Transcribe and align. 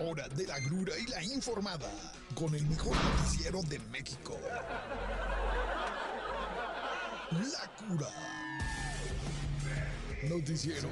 hora 0.00 0.26
de 0.28 0.46
la 0.46 0.58
grura 0.60 0.92
y 0.98 1.06
la 1.06 1.22
informada 1.22 1.90
con 2.34 2.54
el 2.54 2.64
mejor 2.66 2.96
noticiero 2.96 3.60
de 3.62 3.78
México. 3.90 4.36
La 7.30 7.86
cura. 7.86 8.08
Noticiero 10.22 10.88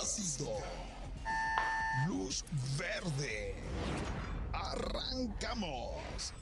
ácido. 0.00 0.48
Luz 2.06 2.44
verde. 2.78 3.54
Arrancamos. 4.52 6.32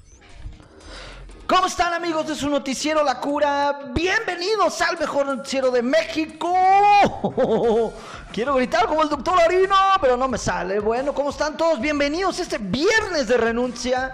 ¿Cómo 1.46 1.66
están 1.66 1.94
amigos 1.94 2.26
de 2.26 2.34
su 2.34 2.50
noticiero 2.50 3.04
La 3.04 3.20
Cura? 3.20 3.90
Bienvenidos 3.94 4.80
al 4.80 4.98
mejor 4.98 5.26
noticiero 5.26 5.70
de 5.70 5.80
México. 5.80 6.52
Quiero 8.36 8.54
gritar 8.56 8.86
como 8.86 9.02
el 9.02 9.08
doctor 9.08 9.40
Arino, 9.40 9.74
pero 9.98 10.14
no 10.14 10.28
me 10.28 10.36
sale. 10.36 10.78
Bueno, 10.78 11.14
¿cómo 11.14 11.30
están 11.30 11.56
todos? 11.56 11.80
Bienvenidos 11.80 12.38
este 12.38 12.58
viernes 12.58 13.28
de 13.28 13.38
renuncia. 13.38 14.12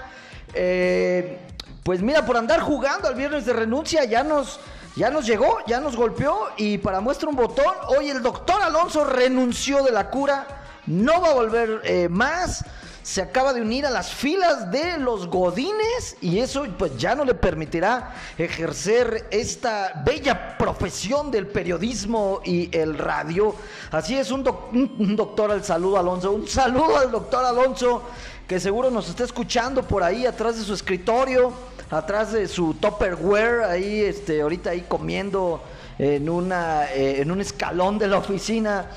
Eh, 0.55 1.41
pues 1.83 2.01
mira, 2.03 2.25
por 2.25 2.37
andar 2.37 2.61
jugando 2.61 3.09
al 3.09 3.17
viernes 3.17 3.47
de 3.47 3.53
renuncia 3.53 4.05
ya 4.05 4.23
nos, 4.23 4.61
ya 4.95 5.11
nos 5.11 5.27
llegó, 5.27 5.59
ya 5.67 5.81
nos 5.81 5.97
golpeó 5.97 6.51
y 6.57 6.79
para 6.79 7.01
muestra 7.01 7.29
un 7.31 7.35
botón, 7.35 7.75
hoy 7.89 8.11
el 8.11 8.23
doctor 8.23 8.63
Alonso 8.63 9.05
renunció 9.05 9.83
de 9.83 9.91
La 9.91 10.09
Cura. 10.09 10.47
No 10.87 11.21
va 11.21 11.31
a 11.31 11.35
volver 11.35 11.81
eh, 11.83 12.09
más 12.09 12.65
se 13.03 13.21
acaba 13.21 13.53
de 13.53 13.61
unir 13.61 13.85
a 13.85 13.91
las 13.91 14.13
filas 14.13 14.71
de 14.71 14.99
los 14.99 15.27
Godines 15.27 16.17
y 16.21 16.39
eso 16.39 16.65
pues 16.79 16.97
ya 16.97 17.15
no 17.15 17.25
le 17.25 17.35
permitirá 17.35 18.15
ejercer 18.39 19.27
esta 19.31 20.03
bella 20.05 20.57
profesión 20.57 21.31
del 21.31 21.49
periodismo 21.49 22.41
y 22.45 22.75
el 22.77 22.97
radio. 22.97 23.55
Así 23.91 24.17
es, 24.17 24.31
un, 24.31 24.45
doctor 25.17 25.51
al 25.51 25.65
saludo 25.65 25.99
Alonso, 25.99 26.33
un 26.33 26.47
saludo 26.47 26.99
al 26.99 27.11
doctor 27.11 27.45
Alonso 27.45 28.03
que 28.47 28.61
seguro 28.61 28.91
nos 28.91 29.09
está 29.09 29.25
escuchando 29.25 29.83
por 29.83 30.03
ahí 30.03 30.27
atrás 30.27 30.59
de 30.59 30.65
su 30.65 30.75
escritorio, 30.75 31.53
atrás 31.91 32.33
de 32.33 32.47
su 32.47 32.75
topperware, 32.75 33.65
ahí 33.65 34.01
este, 34.01 34.43
ahorita 34.43 34.71
ahí 34.71 34.83
comiendo 34.83 35.63
en, 35.99 36.29
una, 36.29 36.87
eh, 36.93 37.21
en 37.21 37.31
un 37.31 37.41
escalón 37.41 37.99
de 37.99 38.09
la 38.09 38.19
oficina. 38.19 38.91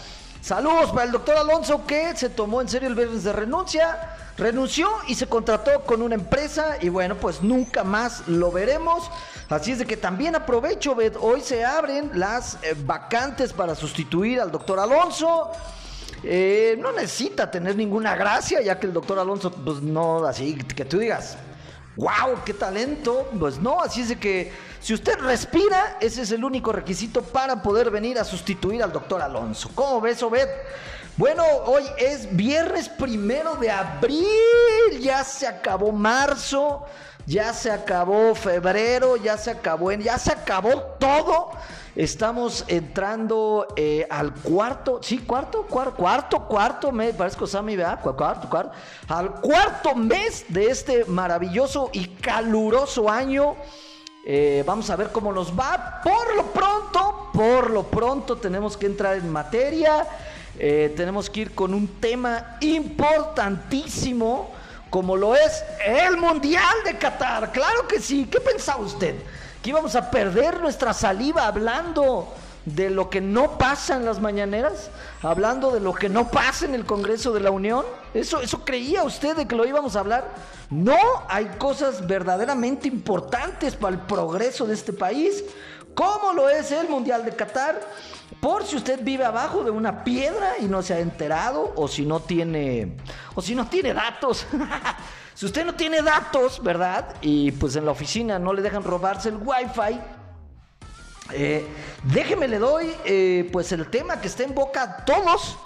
Saludos 0.46 0.92
para 0.92 1.06
el 1.06 1.12
doctor 1.12 1.38
Alonso 1.38 1.88
que 1.88 2.16
se 2.16 2.30
tomó 2.30 2.62
en 2.62 2.70
serio 2.70 2.88
el 2.88 2.94
viernes 2.94 3.24
de 3.24 3.34
renuncia, 3.34 4.16
renunció 4.38 4.88
y 5.08 5.16
se 5.16 5.26
contrató 5.26 5.82
con 5.86 6.04
una 6.04 6.14
empresa 6.14 6.78
y 6.80 6.90
bueno, 6.90 7.16
pues 7.16 7.42
nunca 7.42 7.84
más 7.84 8.28
lo 8.28 8.52
veremos. 8.52 9.10
Así 9.50 9.72
es 9.72 9.80
de 9.80 9.88
que 9.88 9.98
también 9.98 10.36
aprovecho, 10.36 10.96
hoy 11.20 11.42
se 11.42 11.66
abren 11.66 12.12
las 12.14 12.60
eh, 12.62 12.76
vacantes 12.78 13.54
para 13.54 13.74
sustituir 13.74 14.40
al 14.40 14.52
doctor 14.52 14.80
Alonso. 14.80 15.50
Eh, 16.22 16.78
no 16.80 16.92
necesita 16.92 17.50
tener 17.50 17.76
ninguna 17.76 18.16
gracia, 18.16 18.62
ya 18.62 18.80
que 18.80 18.86
el 18.86 18.94
doctor 18.94 19.18
Alonso, 19.18 19.52
pues 19.52 19.82
no, 19.82 20.26
así 20.26 20.54
que 20.58 20.86
tú 20.86 21.00
digas, 21.00 21.40
wow, 21.96 22.44
qué 22.46 22.54
talento. 22.54 23.30
Pues 23.40 23.60
no, 23.60 23.82
así 23.82 24.02
es 24.02 24.10
de 24.10 24.20
que 24.20 24.52
si 24.80 24.94
usted 24.94 25.18
respira, 25.20 25.98
ese 26.00 26.22
es 26.22 26.32
el 26.32 26.44
único 26.44 26.72
requisito 26.72 27.22
para 27.22 27.62
poder 27.62 27.90
venir 27.90 28.20
a 28.20 28.24
sustituir 28.24 28.84
al 28.84 28.92
doctor 28.92 29.22
Alonso. 29.22 29.72
¿Cómo 29.74 30.02
ves, 30.02 30.22
Obed? 30.22 30.48
Bueno, 31.18 31.44
hoy 31.66 31.86
es 31.98 32.36
viernes 32.36 32.90
primero 32.90 33.56
de 33.56 33.72
abril, 33.72 35.00
ya 35.00 35.24
se 35.24 35.48
acabó 35.48 35.94
marzo, 35.94 36.86
ya 37.26 37.54
se 37.54 37.72
acabó 37.72 38.36
febrero, 38.36 39.16
ya 39.16 39.38
se 39.38 39.52
acabó, 39.52 39.94
ya 39.94 40.20
se 40.20 40.34
acabó 40.34 40.82
todo. 41.00 41.52
Estamos 41.96 42.66
entrando 42.68 43.68
eh, 43.78 44.06
al 44.10 44.34
cuarto, 44.34 45.00
sí, 45.02 45.20
cuarto, 45.20 45.62
cuarto, 45.62 45.96
cuarto, 45.96 46.40
cuarto 46.42 46.92
mes, 46.92 47.16
parezco 47.16 47.48
Sammy, 47.48 47.78
¿verdad? 47.78 48.02
Cuarto, 48.02 48.50
cuarto, 48.50 48.72
al 49.08 49.36
cuarto 49.36 49.96
mes 49.96 50.44
de 50.50 50.66
este 50.66 51.06
maravilloso 51.06 51.90
y 51.94 52.08
caluroso 52.08 53.10
año. 53.10 53.56
Eh, 54.26 54.62
vamos 54.68 54.90
a 54.90 54.98
ver 54.98 55.14
cómo 55.14 55.32
nos 55.32 55.58
va. 55.58 56.02
Por 56.04 56.36
lo 56.36 56.48
pronto, 56.48 57.30
por 57.32 57.72
lo 57.72 57.84
pronto 57.84 58.36
tenemos 58.36 58.76
que 58.76 58.88
entrar 58.88 59.16
en 59.16 59.30
materia. 59.30 60.06
Eh, 60.60 60.94
tenemos 60.98 61.30
que 61.30 61.42
ir 61.42 61.56
con 61.56 61.74
un 61.74 61.88
tema 62.02 62.58
importantísimo 62.60 64.52
como 64.90 65.16
lo 65.16 65.34
es 65.34 65.64
el 65.86 66.18
Mundial 66.18 66.76
de 66.84 66.98
Qatar. 66.98 67.54
Claro 67.54 67.88
que 67.88 68.02
sí. 68.02 68.28
¿Qué 68.30 68.42
pensaba 68.42 68.84
usted? 68.84 69.16
Que 69.66 69.72
íbamos 69.72 69.96
a 69.96 70.12
perder 70.12 70.62
nuestra 70.62 70.94
saliva 70.94 71.48
hablando 71.48 72.32
de 72.66 72.92
lo 72.92 73.10
que 73.10 73.20
no 73.20 73.58
pasa 73.58 73.96
en 73.96 74.06
las 74.06 74.22
mañaneras, 74.22 74.92
hablando 75.24 75.72
de 75.72 75.80
lo 75.80 75.92
que 75.92 76.08
no 76.08 76.30
pasa 76.30 76.66
en 76.66 76.76
el 76.76 76.86
Congreso 76.86 77.34
de 77.34 77.40
la 77.40 77.50
Unión. 77.50 77.84
¿Eso, 78.14 78.42
eso 78.42 78.64
creía 78.64 79.02
usted 79.02 79.36
de 79.36 79.48
que 79.48 79.56
lo 79.56 79.66
íbamos 79.66 79.96
a 79.96 80.02
hablar? 80.02 80.30
No, 80.70 81.00
hay 81.28 81.46
cosas 81.58 82.06
verdaderamente 82.06 82.88
importantes 82.88 83.76
para 83.76 83.96
el 83.96 84.02
progreso 84.02 84.68
de 84.68 84.76
este 84.76 84.94
país, 84.94 85.44
como 85.96 86.34
lo 86.34 86.48
es 86.48 86.72
el 86.72 86.88
Mundial 86.88 87.26
de 87.26 87.36
Qatar. 87.36 87.82
Por 88.40 88.68
si 88.68 88.76
usted 88.76 89.00
vive 89.02 89.26
abajo 89.26 89.64
de 89.64 89.72
una 89.72 90.04
piedra 90.04 90.60
y 90.60 90.66
no 90.66 90.84
se 90.84 90.94
ha 90.94 91.00
enterado, 91.00 91.74
o 91.76 91.88
si 91.88 92.06
no 92.06 92.20
tiene, 92.20 92.98
o 93.34 93.42
si 93.42 93.56
no 93.56 93.66
tiene 93.66 93.96
datos. 93.96 94.46
Si 95.36 95.46
usted 95.46 95.66
no 95.66 95.76
tiene 95.76 96.02
datos, 96.02 96.64
¿verdad? 96.64 97.14
Y 97.20 97.52
pues 97.52 97.76
en 97.76 97.84
la 97.84 97.92
oficina 97.92 98.40
no 98.40 98.54
le 98.54 98.62
dejan 98.62 98.86
robarse 98.86 99.28
el 99.28 99.36
wifi. 99.36 100.00
Eh, 101.34 101.68
déjeme 102.04 102.48
le 102.48 102.58
doy 102.58 102.96
eh, 103.04 103.50
pues 103.52 103.74
el 103.74 103.90
tema 103.90 104.22
que 104.22 104.28
está 104.28 104.44
en 104.44 104.56
boca 104.56 104.88
de 104.88 105.04
todos. 105.06 105.58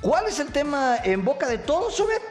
¿Cuál 0.00 0.26
es 0.26 0.38
el 0.38 0.52
tema 0.52 0.98
en 1.02 1.24
boca 1.24 1.48
de 1.48 1.58
todos, 1.58 1.96
Sobet? 1.96 2.22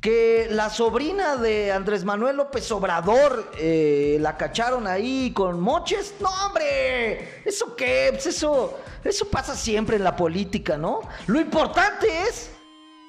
Que 0.00 0.48
la 0.50 0.70
sobrina 0.70 1.36
de 1.36 1.72
Andrés 1.72 2.06
Manuel 2.06 2.38
López 2.38 2.72
Obrador 2.72 3.50
eh, 3.58 4.16
la 4.18 4.38
cacharon 4.38 4.86
ahí 4.86 5.34
con 5.34 5.60
moches. 5.60 6.14
No, 6.20 6.30
hombre, 6.46 7.42
¿eso 7.44 7.76
qué? 7.76 8.08
Pues 8.12 8.24
eso, 8.24 8.78
eso 9.04 9.28
pasa 9.28 9.54
siempre 9.54 9.96
en 9.96 10.04
la 10.04 10.16
política, 10.16 10.78
¿no? 10.78 11.02
Lo 11.26 11.38
importante 11.38 12.06
es 12.22 12.49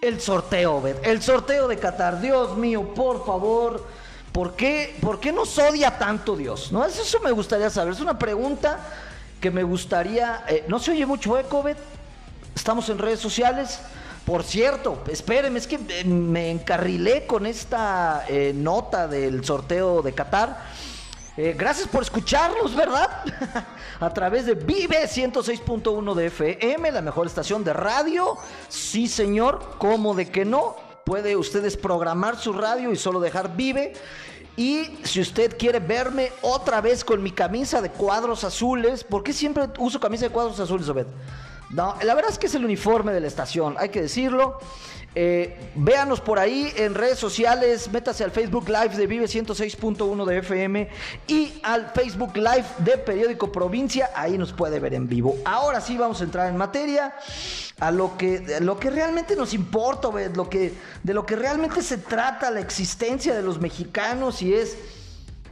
el 0.01 0.19
sorteo, 0.19 0.81
El 1.03 1.22
sorteo 1.22 1.67
de 1.67 1.78
Qatar. 1.78 2.19
Dios 2.19 2.57
mío, 2.57 2.91
por 2.95 3.23
favor. 3.23 3.85
¿Por 4.31 4.56
qué, 4.56 4.97
¿Por 5.00 5.19
qué 5.19 5.31
nos 5.31 5.56
odia 5.59 6.00
tanto 6.00 6.35
Dios? 6.35 6.72
¿No? 6.72 6.84
Eso 6.84 7.19
me 7.19 7.29
gustaría 7.29 7.69
saber. 7.69 7.94
Es 7.94 8.00
una 8.00 8.17
pregunta 8.17 8.79
que 9.40 9.51
me 9.51 9.61
gustaría. 9.61 10.44
Eh, 10.47 10.66
no 10.67 10.79
se 10.79 10.94
oye 10.94 11.06
mucho 11.06 11.38
eco, 11.38 11.61
Bet. 11.61 11.78
Estamos 12.56 12.90
en 12.90 12.97
redes 12.97 13.19
sociales. 13.19 13.79
Por 14.25 14.44
cierto, 14.44 15.03
espérenme, 15.07 15.59
es 15.59 15.67
que 15.67 15.75
eh, 15.75 16.03
me 16.03 16.50
encarrilé 16.50 17.28
con 17.28 17.45
esta 17.45 18.25
eh, 18.28 18.53
nota 18.56 19.07
del 19.07 19.45
sorteo 19.45 20.01
de 20.01 20.13
Qatar. 20.13 20.63
Eh, 21.38 21.56
gracias 21.58 21.88
por 21.88 22.03
escucharnos, 22.03 22.75
¿verdad? 22.75 23.24
a 24.02 24.09
través 24.14 24.46
de 24.46 24.53
Vive 24.53 25.08
106.1 25.08 26.14
de 26.14 26.25
FM, 26.25 26.92
la 26.92 27.02
mejor 27.02 27.25
estación 27.25 27.64
de 27.64 27.72
radio. 27.72 28.38
Sí, 28.68 29.08
señor, 29.08 29.75
¿cómo 29.78 30.14
de 30.14 30.30
que 30.30 30.44
no? 30.44 30.75
Puede 31.06 31.38
ustedes 31.38 31.78
programar 31.78 32.38
su 32.38 32.52
radio 32.52 32.91
y 32.91 32.97
solo 32.97 33.22
dejar 33.22 33.56
Vive. 33.56 33.94
Y 34.58 34.90
si 35.03 35.22
usted 35.22 35.58
quiere 35.58 35.80
verme 35.80 36.34
otra 36.41 36.81
vez 36.81 37.06
con 37.06 37.24
mi 37.24 37.31
camisa 37.31 37.81
de 37.81 37.91
cuadros 37.91 38.44
azules, 38.44 39.06
¿por 39.06 39.24
qué 39.24 39.31
siempre 39.31 39.70
uso 39.80 40.02
camisa 40.02 40.25
de 40.25 40.31
cuadros 40.31 40.59
azules, 40.59 40.90
Obed? 40.90 41.08
No, 41.70 41.96
la 42.03 42.14
verdad 42.14 42.31
es 42.31 42.38
que 42.38 42.47
es 42.47 42.56
el 42.56 42.66
uniforme 42.66 43.14
de 43.14 43.22
la 43.22 43.28
estación, 43.28 43.75
hay 43.80 43.88
que 43.88 44.02
decirlo. 44.02 44.59
Eh, 45.13 45.72
véanos 45.75 46.22
por 46.22 46.39
ahí 46.39 46.72
en 46.77 46.95
redes 46.95 47.19
sociales, 47.19 47.91
métase 47.91 48.23
al 48.23 48.31
Facebook 48.31 48.69
Live 48.69 48.95
de 48.95 49.07
Vive 49.07 49.25
106.1 49.25 50.25
de 50.25 50.38
FM 50.38 50.89
y 51.27 51.59
al 51.63 51.89
Facebook 51.89 52.38
Live 52.38 52.66
de 52.77 52.97
Periódico 52.97 53.51
Provincia, 53.51 54.11
ahí 54.16 54.38
nos 54.38 54.53
puede 54.53 54.79
ver 54.79 54.94
en 54.94 55.09
vivo. 55.09 55.35
Ahora 55.44 55.81
sí 55.81 55.97
vamos 55.97 56.22
a 56.22 56.23
entrar 56.23 56.47
en 56.47 56.55
materia 56.55 57.13
a 57.79 57.91
lo 57.91 58.17
que, 58.17 58.59
lo 58.61 58.79
que 58.79 58.89
realmente 58.89 59.35
nos 59.35 59.53
importa, 59.53 60.07
lo 60.33 60.49
que, 60.49 60.73
de 61.03 61.13
lo 61.13 61.25
que 61.25 61.35
realmente 61.35 61.81
se 61.81 61.97
trata 61.97 62.49
la 62.49 62.61
existencia 62.61 63.35
de 63.35 63.41
los 63.41 63.59
mexicanos 63.59 64.41
y 64.41 64.53
es 64.53 64.78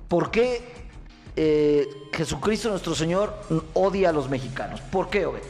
por 0.07 0.31
qué 0.31 0.63
eh, 1.35 1.89
Jesucristo 2.13 2.69
nuestro 2.69 2.95
Señor 2.95 3.33
odia 3.73 4.09
a 4.09 4.13
los 4.13 4.29
mexicanos. 4.29 4.79
¿Por 4.79 5.09
qué, 5.09 5.25
Obed? 5.25 5.41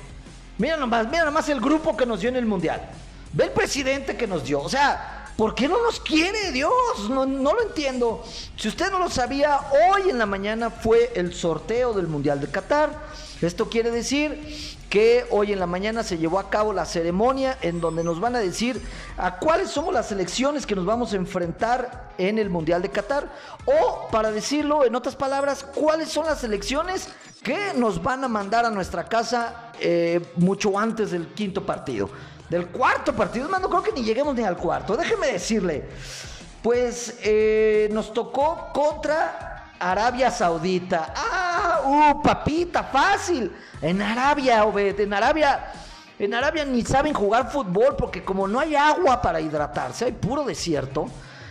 Mira 0.58 0.78
nomás, 0.78 1.08
mira 1.08 1.26
nomás 1.26 1.48
el 1.50 1.62
grupo 1.62 1.96
que 1.96 2.08
nos 2.08 2.22
dio 2.22 2.30
en 2.30 2.38
el 2.38 2.48
Mundial. 2.48 2.90
Ve 3.34 3.46
el 3.46 3.52
presidente 3.52 4.18
que 4.18 4.28
nos 4.28 4.44
dio. 4.44 4.62
O 4.62 4.70
sea, 4.70 5.34
¿por 5.38 5.54
qué 5.54 5.68
no 5.68 5.82
nos 5.84 6.00
quiere 6.00 6.52
Dios? 6.52 6.74
No, 7.10 7.26
lo 7.26 7.62
entiendo. 7.62 8.24
Si 8.56 8.68
usted 8.68 8.92
no 8.92 9.00
lo 9.00 9.10
sabía, 9.10 9.60
hoy 9.92 10.10
en 10.10 10.18
la 10.18 10.26
mañana 10.26 10.70
fue 10.70 11.12
el 11.16 11.34
sorteo 11.34 11.94
del 11.94 12.08
Mundial 12.08 12.40
de 12.40 12.48
Qatar. 12.48 12.90
Esto 13.42 13.70
quiere 13.70 13.92
decir 13.92 14.78
que 14.90 15.26
hoy 15.30 15.54
en 15.54 15.60
la 15.60 15.68
mañana 15.68 16.02
se 16.02 16.18
llevó 16.18 16.40
a 16.40 16.50
cabo 16.50 16.74
la 16.74 16.86
ceremonia 16.86 17.58
en 17.62 17.80
donde 17.80 18.04
nos 18.04 18.20
van 18.20 18.36
a 18.36 18.40
decir 18.40 18.82
a 19.18 19.38
cuáles 19.38 19.70
somos 19.70 19.94
las 19.94 20.08
selecciones 20.08 20.66
que 20.66 20.76
nos 20.76 20.86
vamos 20.86 21.14
a 21.14 21.18
enfrentar 21.18 22.10
en 22.18 22.40
el 22.40 22.50
Mundial 22.50 22.82
de 22.82 22.90
Qatar. 22.90 23.32
O, 23.66 24.08
para 24.12 24.32
decirlo 24.32 24.84
en 24.84 24.96
otras 24.96 25.16
palabras, 25.16 25.64
cuáles 25.64 26.10
son 26.10 26.26
las 26.26 26.42
selecciones 26.42 27.10
que 27.44 27.74
nos 27.76 28.02
van 28.02 28.24
a 28.24 28.28
mandar 28.28 28.66
a 28.66 28.72
nuestra 28.72 29.06
casa 29.06 29.72
eh, 29.80 30.20
mucho 30.36 30.78
antes 30.78 31.12
del 31.12 31.28
quinto 31.28 31.66
partido. 31.66 32.10
Del 32.50 32.68
cuarto 32.68 33.14
partido. 33.14 33.48
Más, 33.50 33.62
no 33.62 33.70
creo 33.70 33.84
que 33.84 33.92
ni 33.92 34.04
lleguemos 34.04 34.36
ni 34.36 34.44
al 34.44 34.58
cuarto. 34.58 34.98
Déjeme 34.98 35.28
decirle, 35.28 35.86
pues 36.62 37.20
eh, 37.24 37.90
nos 37.92 38.14
tocó 38.14 38.70
contra 38.74 39.74
Arabia 39.80 40.30
Saudita. 40.32 41.14
Ah, 41.16 41.82
uh, 41.86 42.22
papita, 42.22 42.84
fácil. 42.84 43.52
En 43.82 44.02
Arabia, 44.02 44.66
Obed, 44.66 45.00
en 45.00 45.14
Arabia. 45.14 45.72
En 46.18 46.34
Arabia 46.34 46.66
ni 46.66 46.84
saben 46.84 47.14
jugar 47.14 47.50
fútbol 47.50 47.96
porque 47.96 48.26
como 48.26 48.46
no 48.46 48.60
hay 48.60 48.76
agua 48.76 49.22
para 49.22 49.40
hidratarse, 49.40 50.04
hay 50.04 50.12
puro 50.12 50.44
desierto. 50.44 51.08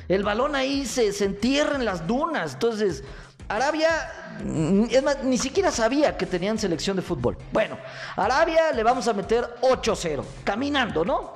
El 0.09 0.25
balón 0.25 0.55
ahí 0.55 0.85
se, 0.85 1.13
se 1.15 1.25
entierra 1.25 1.77
en 1.77 1.87
las 1.87 2.07
dunas. 2.07 2.53
Entonces, 2.55 3.03
Arabia, 3.49 4.39
mm, 4.45 4.85
es 4.91 5.03
más, 5.03 5.23
ni 5.25 5.39
siquiera 5.39 5.71
sabía 5.71 6.17
que 6.17 6.27
tenían 6.27 6.59
selección 6.59 6.97
de 6.97 7.03
fútbol. 7.03 7.37
Bueno, 7.53 7.79
Arabia 8.17 8.73
le 8.73 8.83
vamos 8.83 9.09
a 9.09 9.13
meter 9.15 9.57
8-0, 9.63 10.25
caminando, 10.45 11.05
¿no? 11.05 11.33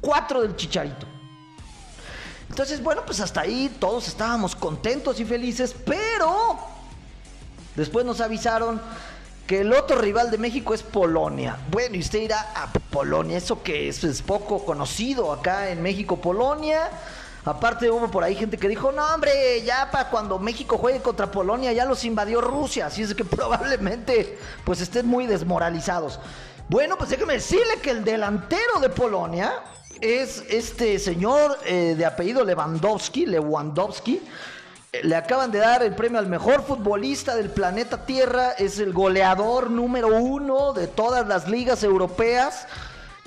4 0.00 0.42
del 0.42 0.56
chicharito. 0.56 1.06
Entonces, 2.48 2.82
bueno, 2.82 3.02
pues 3.04 3.20
hasta 3.20 3.42
ahí 3.42 3.74
todos 3.78 4.08
estábamos 4.08 4.56
contentos 4.56 5.20
y 5.20 5.24
felices, 5.24 5.74
pero 5.84 6.58
después 7.76 8.04
nos 8.04 8.20
avisaron 8.20 8.80
que 9.46 9.60
el 9.60 9.72
otro 9.72 9.98
rival 10.00 10.30
de 10.30 10.38
México 10.38 10.74
es 10.74 10.82
Polonia. 10.82 11.58
Bueno, 11.70 11.96
y 11.96 12.00
usted 12.00 12.20
irá 12.20 12.52
a 12.54 12.72
Polonia, 12.72 13.38
¿eso 13.38 13.62
que 13.62 13.88
es? 13.88 14.04
Es 14.04 14.22
poco 14.22 14.64
conocido 14.64 15.32
acá 15.32 15.70
en 15.70 15.82
México, 15.82 16.20
Polonia. 16.20 16.88
Aparte 17.44 17.90
hubo 17.90 18.10
por 18.10 18.22
ahí 18.22 18.34
gente 18.34 18.58
que 18.58 18.68
dijo, 18.68 18.92
no 18.92 19.02
hombre, 19.14 19.62
ya 19.62 19.90
para 19.90 20.10
cuando 20.10 20.38
México 20.38 20.76
juegue 20.76 21.00
contra 21.00 21.30
Polonia 21.30 21.72
ya 21.72 21.86
los 21.86 22.04
invadió 22.04 22.40
Rusia, 22.40 22.86
así 22.86 23.02
es 23.02 23.14
que 23.14 23.24
probablemente 23.24 24.38
pues 24.64 24.80
estén 24.80 25.06
muy 25.06 25.26
desmoralizados. 25.26 26.20
Bueno, 26.68 26.96
pues 26.96 27.10
déjeme 27.10 27.34
decirle 27.34 27.80
que 27.82 27.90
el 27.90 28.04
delantero 28.04 28.78
de 28.80 28.90
Polonia 28.90 29.52
es 30.00 30.44
este 30.48 30.98
señor 30.98 31.58
eh, 31.64 31.94
de 31.96 32.06
apellido 32.06 32.44
Lewandowski, 32.44 33.26
Lewandowski. 33.26 34.22
Eh, 34.92 35.00
Le 35.02 35.16
acaban 35.16 35.50
de 35.50 35.58
dar 35.58 35.82
el 35.82 35.94
premio 35.94 36.18
al 36.18 36.26
mejor 36.26 36.62
futbolista 36.62 37.34
del 37.34 37.50
planeta 37.50 38.06
Tierra. 38.06 38.52
Es 38.52 38.78
el 38.78 38.92
goleador 38.92 39.70
número 39.70 40.08
uno 40.16 40.72
de 40.72 40.86
todas 40.86 41.26
las 41.26 41.48
ligas 41.48 41.82
europeas. 41.82 42.66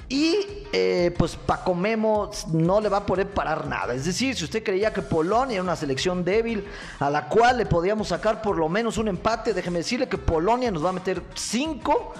Y 0.09 0.65
eh, 0.73 1.13
pues 1.17 1.35
Paco 1.35 1.73
Memo 1.73 2.29
no 2.51 2.81
le 2.81 2.89
va 2.89 2.97
a 2.97 3.05
poder 3.05 3.29
parar 3.29 3.67
nada. 3.67 3.93
Es 3.93 4.05
decir, 4.05 4.35
si 4.35 4.43
usted 4.43 4.63
creía 4.63 4.93
que 4.93 5.01
Polonia 5.01 5.55
era 5.55 5.63
una 5.63 5.75
selección 5.75 6.23
débil 6.23 6.65
a 6.99 7.09
la 7.09 7.29
cual 7.29 7.57
le 7.57 7.65
podíamos 7.65 8.09
sacar 8.09 8.41
por 8.41 8.57
lo 8.57 8.69
menos 8.69 8.97
un 8.97 9.07
empate, 9.07 9.53
déjeme 9.53 9.79
decirle 9.79 10.07
que 10.07 10.17
Polonia 10.17 10.71
nos 10.71 10.83
va 10.83 10.89
a 10.89 10.93
meter 10.93 11.21
cinco 11.35 12.13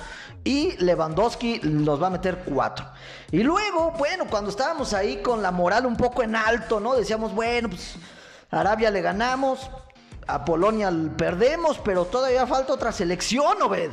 y 0.44 0.76
Lewandowski 0.78 1.62
nos 1.64 2.02
va 2.02 2.08
a 2.08 2.12
meter 2.12 2.44
cuatro. 2.46 2.86
Y 3.32 3.44
luego, 3.44 3.92
bueno, 3.98 4.26
cuando 4.30 4.50
estábamos 4.50 4.94
ahí 4.94 5.22
con 5.22 5.42
la 5.42 5.52
moral 5.52 5.86
un 5.86 5.96
poco 5.96 6.24
en 6.24 6.36
alto, 6.36 6.80
¿no? 6.80 6.96
Decíamos, 6.96 7.34
bueno, 7.34 7.70
pues 7.70 7.96
Arabia 8.52 8.92
le 8.92 9.02
ganamos, 9.02 9.70
a 10.28 10.46
Polonia 10.46 10.92
perdemos, 11.18 11.80
pero 11.84 12.06
todavía 12.06 12.46
falta 12.46 12.74
otra 12.74 12.92
selección, 12.92 13.62
Obed, 13.62 13.92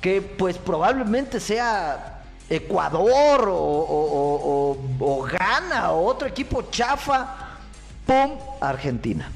que 0.00 0.20
pues 0.22 0.58
probablemente 0.58 1.40
sea 1.40 2.17
Ecuador 2.50 3.48
o, 3.48 3.56
o, 3.56 4.76
o, 4.76 4.78
o, 5.00 5.22
Ghana 5.22 5.92
o 5.92 6.06
otro 6.06 6.26
equipo 6.26 6.62
chafa, 6.70 7.58
¡pum! 8.06 8.38
Argentina. 8.60 9.30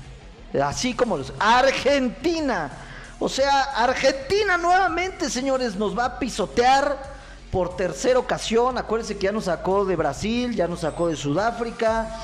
Así 0.63 0.95
como 0.95 1.17
los... 1.19 1.33
Argentina. 1.39 2.71
O 3.19 3.29
sea, 3.29 3.63
Argentina 3.77 4.57
nuevamente, 4.57 5.31
señores, 5.31 5.77
nos 5.77 5.97
va 5.97 6.07
a 6.07 6.19
pisotear 6.19 7.13
por 7.53 7.77
tercera 7.77 8.19
ocasión. 8.19 8.79
Acuérdense 8.79 9.17
que 9.17 9.25
ya 9.25 9.33
nos 9.33 9.45
sacó 9.45 9.85
de 9.85 9.95
Brasil, 9.95 10.57
ya 10.57 10.67
nos 10.67 10.81
sacó 10.81 11.09
de 11.09 11.17
Sudáfrica. 11.17 12.19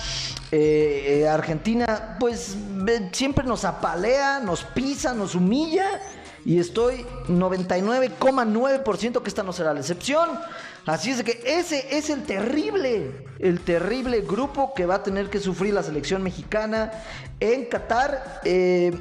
Eh, 0.51 1.21
eh, 1.21 1.29
Argentina, 1.29 2.17
pues 2.19 2.57
siempre 3.13 3.45
nos 3.45 3.65
apalea, 3.65 4.41
nos 4.41 4.65
pisa, 4.65 5.13
nos 5.13 5.35
humilla. 5.35 6.01
Y 6.45 6.59
estoy 6.59 7.05
99,9% 7.29 9.23
que 9.23 9.29
esta 9.29 9.43
no 9.43 9.53
será 9.53 9.75
la 9.75 9.81
excepción. 9.81 10.31
Así 10.89 11.11
es 11.11 11.23
que 11.23 11.43
ese 11.45 11.99
es 11.99 12.09
el 12.09 12.23
terrible, 12.23 13.27
el 13.41 13.61
terrible 13.61 14.23
grupo 14.23 14.73
que 14.73 14.87
va 14.87 14.95
a 14.95 15.03
tener 15.03 15.29
que 15.29 15.39
sufrir 15.39 15.75
la 15.75 15.83
selección 15.83 16.23
mexicana 16.23 16.91
en 17.41 17.67
Qatar. 17.67 18.41
Eh, 18.43 18.99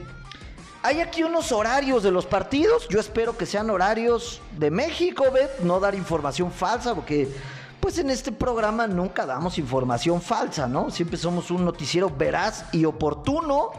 hay 0.84 1.00
aquí 1.00 1.24
unos 1.24 1.54
horarios 1.54 2.04
de 2.04 2.12
los 2.12 2.26
partidos. 2.26 2.90
Yo 2.90 3.00
espero 3.00 3.38
que 3.38 3.46
sean 3.46 3.70
horarios 3.70 4.42
de 4.58 4.70
México, 4.70 5.32
¿ves? 5.32 5.50
No 5.64 5.80
dar 5.80 5.96
información 5.96 6.52
falsa, 6.52 6.94
porque 6.94 7.30
pues 7.80 7.98
en 8.00 8.10
este 8.10 8.34
programa 8.34 8.86
nunca 8.86 9.26
damos 9.26 9.58
información 9.58 10.22
falsa, 10.22 10.68
¿no? 10.68 10.92
Siempre 10.92 11.18
somos 11.18 11.52
un 11.52 11.64
noticiero 11.64 12.10
veraz 12.10 12.66
y 12.74 12.84
oportuno. 12.84 13.72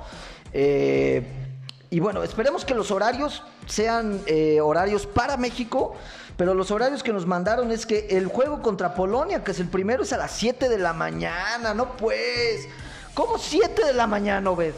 Eh, 0.54 1.47
y 1.90 2.00
bueno, 2.00 2.22
esperemos 2.22 2.64
que 2.64 2.74
los 2.74 2.90
horarios 2.90 3.42
sean 3.66 4.20
eh, 4.26 4.60
horarios 4.60 5.06
para 5.06 5.36
México. 5.36 5.94
Pero 6.36 6.54
los 6.54 6.70
horarios 6.70 7.02
que 7.02 7.12
nos 7.12 7.26
mandaron 7.26 7.72
es 7.72 7.84
que 7.84 8.06
el 8.10 8.28
juego 8.28 8.62
contra 8.62 8.94
Polonia, 8.94 9.42
que 9.42 9.50
es 9.50 9.58
el 9.58 9.66
primero, 9.66 10.04
es 10.04 10.12
a 10.12 10.16
las 10.16 10.30
7 10.30 10.68
de 10.68 10.78
la 10.78 10.92
mañana, 10.92 11.74
¿no? 11.74 11.96
Pues, 11.96 12.68
¿cómo 13.12 13.38
7 13.38 13.84
de 13.84 13.92
la 13.92 14.06
mañana, 14.06 14.48
Obed? 14.48 14.72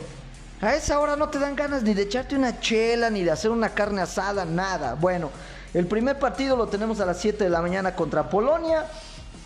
A 0.62 0.74
esa 0.74 0.98
hora 0.98 1.16
no 1.16 1.28
te 1.28 1.38
dan 1.38 1.56
ganas 1.56 1.82
ni 1.82 1.92
de 1.92 2.02
echarte 2.02 2.34
una 2.34 2.60
chela, 2.60 3.10
ni 3.10 3.24
de 3.24 3.30
hacer 3.30 3.50
una 3.50 3.74
carne 3.74 4.00
asada, 4.00 4.46
nada. 4.46 4.94
Bueno, 4.94 5.30
el 5.74 5.86
primer 5.86 6.18
partido 6.18 6.56
lo 6.56 6.68
tenemos 6.68 6.98
a 7.00 7.04
las 7.04 7.18
7 7.20 7.44
de 7.44 7.50
la 7.50 7.60
mañana 7.60 7.94
contra 7.94 8.30
Polonia. 8.30 8.86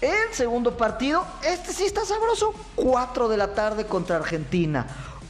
El 0.01 0.33
segundo 0.33 0.77
partido, 0.77 1.25
este 1.43 1.73
sí 1.73 1.85
está 1.85 2.05
sabroso, 2.05 2.55
4 2.77 3.29
de 3.29 3.37
la 3.37 3.55
tarde 3.55 3.87
contra 3.87 4.19
Argentina. 4.19 4.87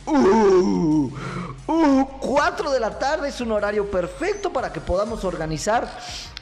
Uh, 0.06 1.10
uh, 1.66 2.06
4 2.20 2.70
de 2.70 2.80
la 2.80 2.98
tarde 2.98 3.28
es 3.28 3.40
un 3.40 3.52
horario 3.52 3.90
perfecto 3.90 4.52
para 4.52 4.72
que 4.72 4.80
podamos 4.80 5.24
organizar 5.24 5.88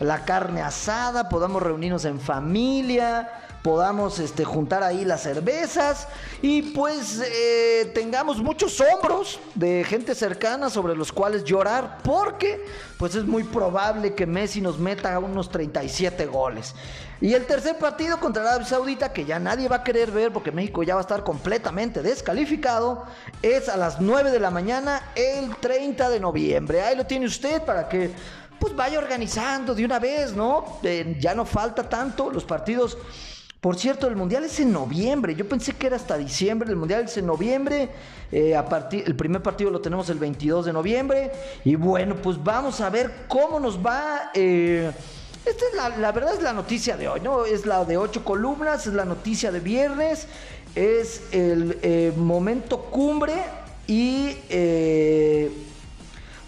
la 0.00 0.24
carne 0.24 0.62
asada, 0.62 1.28
podamos 1.28 1.62
reunirnos 1.62 2.04
en 2.04 2.18
familia, 2.20 3.41
podamos 3.62 4.18
este, 4.18 4.44
juntar 4.44 4.82
ahí 4.82 5.04
las 5.04 5.22
cervezas 5.22 6.08
y 6.42 6.62
pues 6.72 7.20
eh, 7.20 7.90
tengamos 7.94 8.38
muchos 8.38 8.80
hombros 8.80 9.38
de 9.54 9.84
gente 9.84 10.14
cercana 10.14 10.68
sobre 10.68 10.96
los 10.96 11.12
cuales 11.12 11.44
llorar 11.44 11.98
porque 12.02 12.64
pues 12.98 13.14
es 13.14 13.24
muy 13.24 13.44
probable 13.44 14.14
que 14.14 14.26
Messi 14.26 14.60
nos 14.60 14.78
meta 14.78 15.18
unos 15.18 15.50
37 15.50 16.26
goles. 16.26 16.74
Y 17.20 17.34
el 17.34 17.46
tercer 17.46 17.78
partido 17.78 18.18
contra 18.18 18.42
Arabia 18.42 18.66
Saudita, 18.66 19.12
que 19.12 19.24
ya 19.24 19.38
nadie 19.38 19.68
va 19.68 19.76
a 19.76 19.84
querer 19.84 20.10
ver 20.10 20.32
porque 20.32 20.50
México 20.50 20.82
ya 20.82 20.96
va 20.96 21.00
a 21.00 21.02
estar 21.02 21.22
completamente 21.22 22.02
descalificado, 22.02 23.04
es 23.42 23.68
a 23.68 23.76
las 23.76 24.00
9 24.00 24.32
de 24.32 24.40
la 24.40 24.50
mañana 24.50 25.12
el 25.14 25.54
30 25.54 26.10
de 26.10 26.18
noviembre. 26.18 26.82
Ahí 26.82 26.96
lo 26.96 27.06
tiene 27.06 27.26
usted 27.26 27.62
para 27.62 27.88
que 27.88 28.10
pues 28.58 28.74
vaya 28.74 28.98
organizando 28.98 29.72
de 29.72 29.84
una 29.84 30.00
vez, 30.00 30.34
¿no? 30.34 30.78
Eh, 30.82 31.16
ya 31.20 31.34
no 31.34 31.44
falta 31.44 31.88
tanto 31.88 32.30
los 32.30 32.44
partidos. 32.44 32.98
Por 33.62 33.76
cierto, 33.76 34.08
el 34.08 34.16
mundial 34.16 34.42
es 34.42 34.58
en 34.58 34.72
noviembre. 34.72 35.36
Yo 35.36 35.48
pensé 35.48 35.72
que 35.72 35.86
era 35.86 35.94
hasta 35.94 36.18
diciembre. 36.18 36.68
El 36.68 36.74
mundial 36.74 37.04
es 37.04 37.16
en 37.16 37.26
noviembre. 37.26 37.88
Eh, 38.32 38.60
el 39.06 39.14
primer 39.14 39.40
partido 39.40 39.70
lo 39.70 39.80
tenemos 39.80 40.10
el 40.10 40.18
22 40.18 40.66
de 40.66 40.72
noviembre. 40.72 41.30
Y 41.62 41.76
bueno, 41.76 42.16
pues 42.16 42.42
vamos 42.42 42.80
a 42.80 42.90
ver 42.90 43.12
cómo 43.28 43.60
nos 43.60 43.78
va. 43.78 44.32
Eh, 44.34 44.90
esta 45.46 45.64
es 45.64 45.76
la, 45.76 45.90
la, 45.90 46.10
verdad 46.10 46.34
es 46.34 46.42
la 46.42 46.52
noticia 46.52 46.96
de 46.96 47.06
hoy, 47.06 47.20
¿no? 47.20 47.44
Es 47.44 47.64
la 47.64 47.84
de 47.84 47.96
ocho 47.96 48.24
columnas, 48.24 48.88
es 48.88 48.94
la 48.94 49.04
noticia 49.04 49.52
de 49.52 49.60
viernes, 49.60 50.26
es 50.74 51.22
el 51.30 51.78
eh, 51.82 52.12
momento 52.16 52.80
cumbre 52.80 53.44
y 53.86 54.38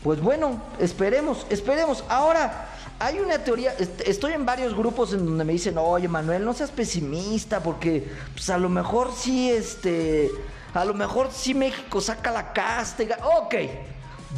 pues 0.02 0.20
bueno, 0.20 0.60
esperemos, 0.80 1.46
esperemos. 1.48 2.02
Ahora, 2.08 2.73
hay 2.98 3.18
una 3.18 3.38
teoría, 3.38 3.74
estoy 4.06 4.32
en 4.32 4.46
varios 4.46 4.74
grupos 4.74 5.12
en 5.12 5.24
donde 5.24 5.44
me 5.44 5.52
dicen, 5.52 5.76
oye 5.78 6.08
Manuel, 6.08 6.44
no 6.44 6.54
seas 6.54 6.70
pesimista 6.70 7.60
porque 7.60 8.08
pues 8.32 8.48
a 8.50 8.58
lo 8.58 8.68
mejor 8.68 9.12
sí, 9.14 9.50
este, 9.50 10.30
a 10.72 10.84
lo 10.84 10.94
mejor 10.94 11.28
sí 11.32 11.54
México 11.54 12.00
saca 12.00 12.30
la 12.30 12.52
casta. 12.52 13.04
Ok, 13.38 13.54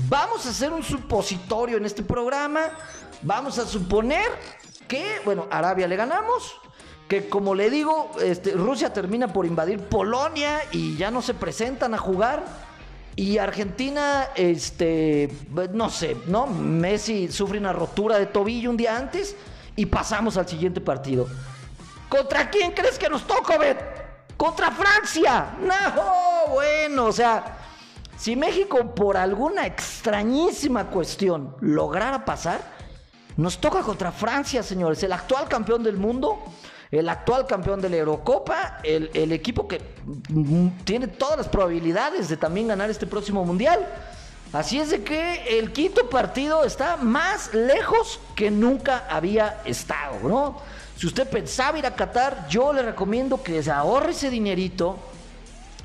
vamos 0.09 0.47
a 0.47 0.51
hacer 0.51 0.73
un 0.73 0.83
supositorio 0.83 1.77
en 1.77 1.85
este 1.85 2.03
programa. 2.03 2.63
Vamos 3.23 3.59
a 3.59 3.67
suponer 3.67 4.27
que, 4.89 5.21
bueno, 5.25 5.47
Arabia 5.51 5.89
le 5.89 5.97
ganamos, 5.97 6.55
que 7.09 7.29
como 7.29 7.55
le 7.55 7.71
digo, 7.71 8.11
este, 8.23 8.53
Rusia 8.53 8.93
termina 8.93 9.33
por 9.33 9.47
invadir 9.47 9.81
Polonia 9.81 10.61
y 10.73 10.97
ya 10.97 11.11
no 11.11 11.23
se 11.23 11.35
presentan 11.35 11.95
a 11.95 11.99
jugar. 11.99 12.66
Y 13.19 13.39
Argentina, 13.39 14.29
este, 14.35 15.31
no 15.73 15.89
sé, 15.89 16.19
¿no? 16.27 16.47
Messi 16.47 17.33
sufre 17.33 17.59
una 17.59 17.73
rotura 17.73 18.19
de 18.19 18.27
tobillo 18.27 18.69
un 18.69 18.77
día 18.77 18.95
antes 18.95 19.35
y 19.75 19.87
pasamos 19.87 20.37
al 20.37 20.47
siguiente 20.47 20.83
partido. 20.83 21.27
¿Contra 22.11 22.51
quién 22.51 22.73
crees 22.73 22.99
que 22.99 23.09
nos 23.09 23.27
toca, 23.27 23.57
Bet? 23.57 23.79
¡Contra 24.37 24.71
Francia! 24.71 25.57
No, 25.59 26.53
bueno, 26.53 27.07
o 27.07 27.13
sea, 27.13 27.57
si 28.19 28.37
México 28.37 28.95
por 28.95 29.17
alguna 29.17 29.67
extrañísima 29.67 30.89
cuestión 30.89 31.57
lograra 31.61 32.23
pasar, 32.23 32.61
nos 33.39 33.59
toca 33.59 33.81
contra 33.81 34.13
Francia, 34.13 34.63
señores, 34.63 35.03
el 35.03 35.13
actual 35.13 35.49
campeón 35.49 35.83
del 35.83 35.97
mundo, 35.97 36.43
el 36.91 37.09
actual 37.09 37.47
campeón 37.47 37.81
de 37.81 37.89
la 37.89 37.97
Eurocopa, 37.97 38.79
el, 38.83 39.33
equipo 39.33 39.67
que 39.67 39.81
mm, 40.29 40.69
tiene 40.85 41.09
todas 41.09 41.39
las 41.39 41.49
probabilidades 41.49 42.29
de 42.29 42.37
también 42.37 42.69
ganar 42.69 42.91
este 42.91 43.07
próximo 43.07 43.45
mundial. 43.45 43.87
Así 44.53 44.79
es 44.79 44.91
de 44.91 45.03
que 45.03 45.59
el 45.59 45.73
quinto 45.73 46.09
partido 46.09 46.65
está 46.65 46.97
más 46.97 47.53
lejos 47.53 48.21
que 48.35 48.51
nunca 48.51 49.05
había 49.11 49.61
estado, 49.65 50.29
¿no? 50.29 50.61
Si 50.97 51.07
usted 51.07 51.29
pensaba 51.29 51.79
ir 51.79 51.87
a 51.87 51.95
Qatar, 51.95 52.47
yo 52.49 52.73
le 52.73 52.83
recomiendo 52.83 53.43
que 53.43 53.63
se 53.63 53.71
ahorre 53.71 54.13
ese 54.13 54.31
dinerito 54.31 54.97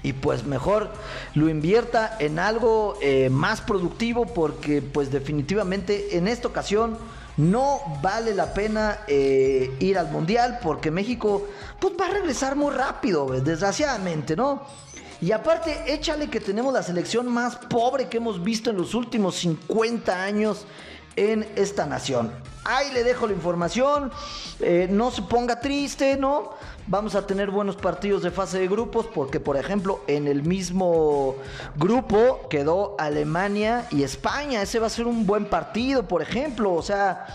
y 0.03 0.13
pues 0.13 0.45
mejor 0.45 0.89
lo 1.35 1.49
invierta 1.49 2.15
en 2.19 2.39
algo 2.39 2.97
eh, 3.01 3.29
más 3.29 3.61
productivo 3.61 4.25
porque 4.25 4.81
pues 4.81 5.11
definitivamente 5.11 6.17
en 6.17 6.27
esta 6.27 6.47
ocasión 6.47 6.97
no 7.41 7.81
vale 8.01 8.35
la 8.35 8.53
pena 8.53 8.99
eh, 9.07 9.75
ir 9.79 9.97
al 9.97 10.11
mundial 10.11 10.59
porque 10.61 10.91
México 10.91 11.47
pues 11.79 11.95
va 11.99 12.05
a 12.05 12.11
regresar 12.11 12.55
muy 12.55 12.71
rápido, 12.71 13.27
desgraciadamente, 13.27 14.35
¿no? 14.35 14.63
Y 15.21 15.31
aparte, 15.31 15.91
échale 15.91 16.29
que 16.29 16.39
tenemos 16.39 16.73
la 16.73 16.83
selección 16.83 17.27
más 17.27 17.55
pobre 17.55 18.09
que 18.09 18.17
hemos 18.17 18.43
visto 18.43 18.69
en 18.69 18.77
los 18.77 18.93
últimos 18.93 19.35
50 19.35 20.23
años 20.23 20.65
en 21.15 21.47
esta 21.55 21.85
nación. 21.85 22.31
Ahí 22.63 22.91
le 22.91 23.03
dejo 23.03 23.25
la 23.25 23.33
información, 23.33 24.11
eh, 24.59 24.87
no 24.89 25.09
se 25.09 25.23
ponga 25.23 25.59
triste, 25.59 26.17
¿no? 26.17 26.53
Vamos 26.87 27.15
a 27.15 27.27
tener 27.27 27.51
buenos 27.51 27.75
partidos 27.75 28.23
de 28.23 28.31
fase 28.31 28.59
de 28.59 28.67
grupos 28.67 29.05
porque, 29.05 29.39
por 29.39 29.55
ejemplo, 29.55 30.01
en 30.07 30.27
el 30.27 30.43
mismo 30.43 31.35
grupo 31.77 32.47
quedó 32.49 32.95
Alemania 32.97 33.85
y 33.91 34.03
España. 34.03 34.61
Ese 34.61 34.79
va 34.79 34.87
a 34.87 34.89
ser 34.89 35.05
un 35.05 35.25
buen 35.25 35.45
partido, 35.45 36.07
por 36.07 36.21
ejemplo. 36.21 36.73
O 36.73 36.81
sea, 36.81 37.27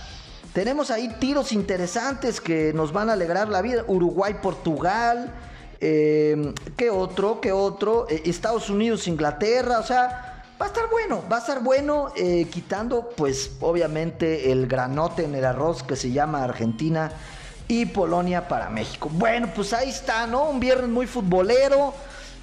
tenemos 0.53 0.91
ahí 0.91 1.09
tiros 1.21 1.53
interesantes 1.53 2.41
que 2.41 2.73
nos 2.75 2.93
van 2.93 3.09
a 3.09 3.13
alegrar 3.13 3.49
la 3.49 3.63
vida. 3.63 3.85
Uruguay-Portugal. 3.87 5.33
Eh, 5.81 6.53
¿Qué 6.77 6.91
otro? 6.91 7.41
¿Qué 7.41 7.53
otro? 7.53 8.07
Eh, 8.11 8.23
Estados 8.27 8.69
Unidos-Inglaterra. 8.69 9.79
O 9.79 9.85
sea, 9.85 10.37
Va 10.59 10.65
a 10.65 10.69
estar 10.69 10.89
bueno, 10.91 11.23
va 11.31 11.37
a 11.37 11.41
estar 11.41 11.63
bueno, 11.63 12.13
eh, 12.17 12.47
quitando 12.51 13.11
pues 13.15 13.51
obviamente 13.61 14.51
el 14.51 14.67
granote 14.67 15.25
en 15.25 15.35
el 15.35 15.45
arroz 15.45 15.83
que 15.83 15.97
se 15.97 16.13
llama 16.13 16.43
Argentina 16.43 17.13
y 17.69 17.87
Polonia 17.87 18.49
para 18.49 18.69
México. 18.69 19.09
Bueno, 19.13 19.49
pues 19.55 19.73
ahí 19.73 19.91
está, 19.91 20.27
¿no? 20.27 20.51
Un 20.51 20.61
viernes 20.61 20.89
muy 20.89 21.07
futbolero. 21.07 21.95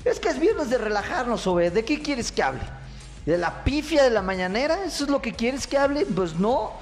Es 0.03 0.19
que 0.19 0.29
es 0.29 0.39
viernes 0.39 0.69
de 0.69 0.77
relajarnos, 0.77 1.41
sobre 1.41 1.71
¿De 1.71 1.85
qué 1.85 2.01
quieres 2.01 2.31
que 2.31 2.43
hable? 2.43 2.61
¿De 3.25 3.37
la 3.37 3.63
pifia 3.63 4.03
de 4.03 4.09
la 4.09 4.21
mañanera? 4.21 4.83
¿Eso 4.83 5.05
es 5.05 5.09
lo 5.09 5.21
que 5.21 5.33
quieres 5.33 5.65
que 5.65 5.77
hable? 5.77 6.05
Pues 6.05 6.35
no. 6.35 6.73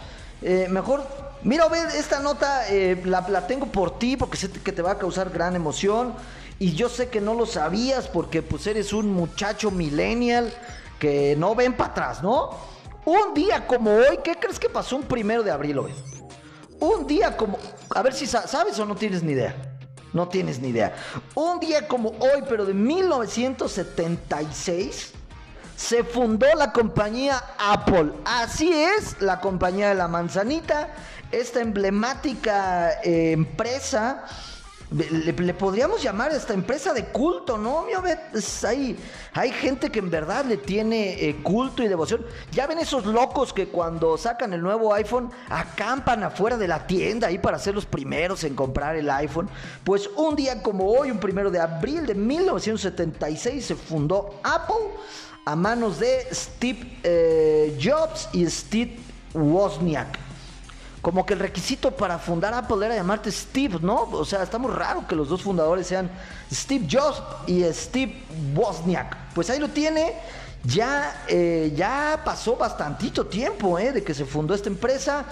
Eh, 0.42 0.68
mejor, 0.70 1.06
mira, 1.44 1.68
ve, 1.68 1.80
esta 1.96 2.20
nota 2.20 2.68
eh, 2.70 3.00
la, 3.06 3.22
la 3.30 3.46
tengo 3.46 3.68
por 3.68 4.00
ti 4.00 4.18
porque 4.18 4.38
sé 4.38 4.50
que 4.50 4.72
te 4.72 4.82
va 4.82 4.92
a 4.92 4.98
causar 4.98 5.30
gran 5.30 5.56
emoción. 5.56 6.14
Y 6.58 6.74
yo 6.74 6.90
sé 6.90 7.10
que 7.10 7.22
no 7.22 7.34
lo 7.34 7.46
sabías 7.46 8.08
porque 8.08 8.42
pues 8.42 8.66
eres 8.68 8.94
un 8.94 9.12
muchacho 9.14 9.72
millennial 9.72 10.52
que 11.00 11.36
no 11.36 11.56
ven 11.56 11.74
para 11.74 11.92
atrás, 11.92 12.24
¿no? 12.24 12.52
Un 13.06 13.34
día 13.34 13.66
como 13.66 13.92
hoy, 13.92 14.20
¿qué 14.24 14.36
crees 14.36 14.60
que 14.60 14.70
pasó 14.70 14.96
un 14.96 15.04
primero 15.04 15.42
de 15.42 15.50
abril 15.50 15.80
hoy? 15.80 15.94
Un 16.80 17.08
día 17.08 17.36
como... 17.36 17.58
A 17.94 18.02
ver 18.02 18.14
si 18.14 18.26
sabes 18.28 18.80
o 18.80 18.86
no 18.86 18.96
tienes 18.96 19.24
ni 19.24 19.34
idea. 19.34 19.54
No 20.14 20.28
tienes 20.28 20.60
ni 20.60 20.70
idea. 20.70 20.96
Un 21.36 21.60
día 21.60 21.88
como 21.88 22.10
hoy, 22.20 22.44
pero 22.48 22.66
de 22.66 22.74
1976, 22.74 25.12
se 25.76 26.04
fundó 26.04 26.48
la 26.56 26.74
compañía 26.74 27.44
Apple. 27.58 28.12
Así 28.26 28.74
es, 28.74 29.22
la 29.22 29.40
compañía 29.40 29.90
de 29.90 29.96
la 29.96 30.08
manzanita, 30.08 30.90
esta 31.32 31.62
emblemática 31.62 33.02
eh, 33.04 33.32
empresa 33.32 34.26
le, 34.92 35.54
podríamos 35.54 36.04
llamar 36.04 36.34
esta 36.34 36.54
empresa 36.54 36.94
de 36.94 37.06
culto, 37.06 37.58
¿no? 37.58 37.86
hay, 38.68 38.98
hay 39.34 39.52
gente 39.52 39.90
que 39.90 40.00
en 40.00 40.10
verdad 40.10 40.44
le 40.44 40.58
tiene 40.58 41.14
eh, 41.14 41.38
culto 41.42 41.82
y 41.82 41.88
devoción. 41.88 42.26
Ya 42.52 42.68
ven 42.68 42.78
esos 42.78 43.06
locos 43.06 43.54
que 43.54 43.68
cuando 43.68 44.18
sacan 44.18 44.52
el 44.52 44.62
nuevo 44.62 44.94
iPhone 44.94 45.32
acampan 45.50 46.24
afuera 46.24 46.58
de 46.58 46.68
la 46.68 46.86
tienda 46.88 47.28
ahí 47.28 47.38
para 47.38 47.58
ser 47.58 47.74
los 47.74 47.86
primeros 47.86 48.44
en 48.44 48.54
comprar 48.54 48.98
el 48.98 49.10
iPhone. 49.10 49.50
Pues 49.86 50.10
un 50.18 50.36
día 50.36 50.62
como 50.62 50.92
hoy, 50.92 51.10
un 51.10 51.20
primero 51.20 51.50
de 51.50 51.60
abril 51.60 52.06
de 52.06 52.16
1976, 52.16 53.66
se 53.66 53.76
fundó 53.76 54.42
Apple 54.44 54.92
a 55.46 55.56
manos 55.56 56.00
de 56.00 56.28
Steve 56.34 56.98
eh, 57.04 57.80
Jobs 57.82 58.28
y 58.34 58.46
Steve 58.50 58.98
Wozniak 59.34 60.31
como 61.02 61.26
que 61.26 61.34
el 61.34 61.40
requisito 61.40 61.92
para 61.92 62.20
fundar 62.20 62.54
Apple 62.54 62.86
era 62.86 62.96
llamarte 62.96 63.32
Steve, 63.32 63.80
¿no? 63.82 64.04
O 64.04 64.24
sea, 64.24 64.44
está 64.44 64.60
muy 64.60 64.72
raro 64.72 65.08
que 65.08 65.16
los 65.16 65.30
dos 65.30 65.42
fundadores 65.42 65.88
sean 65.88 66.10
Steve 66.52 66.88
Jobs 66.90 67.22
y 67.48 67.64
Steve 67.74 68.24
Wozniak. 68.56 69.34
Pues 69.34 69.50
ahí 69.50 69.60
lo 69.60 69.70
tiene. 69.70 70.14
Ya, 70.64 71.26
eh, 71.28 71.74
ya 71.76 72.22
pasó 72.24 72.56
bastantito 72.56 73.26
tiempo 73.26 73.80
¿eh? 73.80 73.92
de 73.92 74.04
que 74.04 74.14
se 74.14 74.26
fundó 74.26 74.54
esta 74.54 74.70
empresa. 74.70 75.26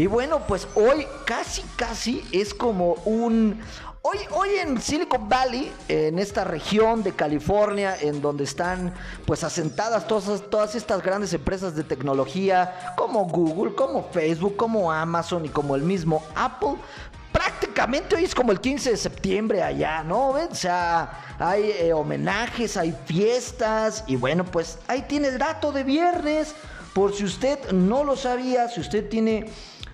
Y 0.00 0.06
bueno, 0.06 0.40
pues 0.48 0.66
hoy 0.76 1.06
casi, 1.26 1.60
casi 1.76 2.26
es 2.32 2.54
como 2.54 2.94
un, 3.04 3.60
Hoy, 4.00 4.16
hoy 4.30 4.48
en 4.58 4.80
Silicon 4.80 5.28
Valley, 5.28 5.70
en 5.88 6.18
esta 6.18 6.42
región 6.42 7.02
de 7.02 7.12
California, 7.12 7.94
en 8.00 8.22
donde 8.22 8.44
están 8.44 8.94
pues 9.26 9.44
asentadas 9.44 10.08
todas, 10.08 10.40
todas 10.48 10.74
estas 10.74 11.02
grandes 11.02 11.34
empresas 11.34 11.76
de 11.76 11.84
tecnología, 11.84 12.94
como 12.96 13.26
Google, 13.26 13.74
como 13.74 14.04
Facebook, 14.04 14.56
como 14.56 14.90
Amazon 14.90 15.44
y 15.44 15.50
como 15.50 15.76
el 15.76 15.82
mismo 15.82 16.24
Apple, 16.34 16.76
prácticamente 17.30 18.16
hoy 18.16 18.24
es 18.24 18.34
como 18.34 18.52
el 18.52 18.60
15 18.62 18.92
de 18.92 18.96
septiembre 18.96 19.62
allá, 19.62 20.02
¿no? 20.02 20.30
O 20.30 20.54
sea, 20.54 21.36
hay 21.38 21.72
eh, 21.78 21.92
homenajes, 21.92 22.78
hay 22.78 22.96
fiestas 23.04 24.04
y 24.06 24.16
bueno, 24.16 24.46
pues 24.46 24.78
ahí 24.88 25.02
tiene 25.02 25.28
el 25.28 25.36
dato 25.36 25.72
de 25.72 25.84
viernes. 25.84 26.54
Por 26.94 27.14
si 27.14 27.24
usted 27.24 27.70
no 27.70 28.02
lo 28.02 28.16
sabía, 28.16 28.66
si 28.68 28.80
usted 28.80 29.08
tiene 29.08 29.52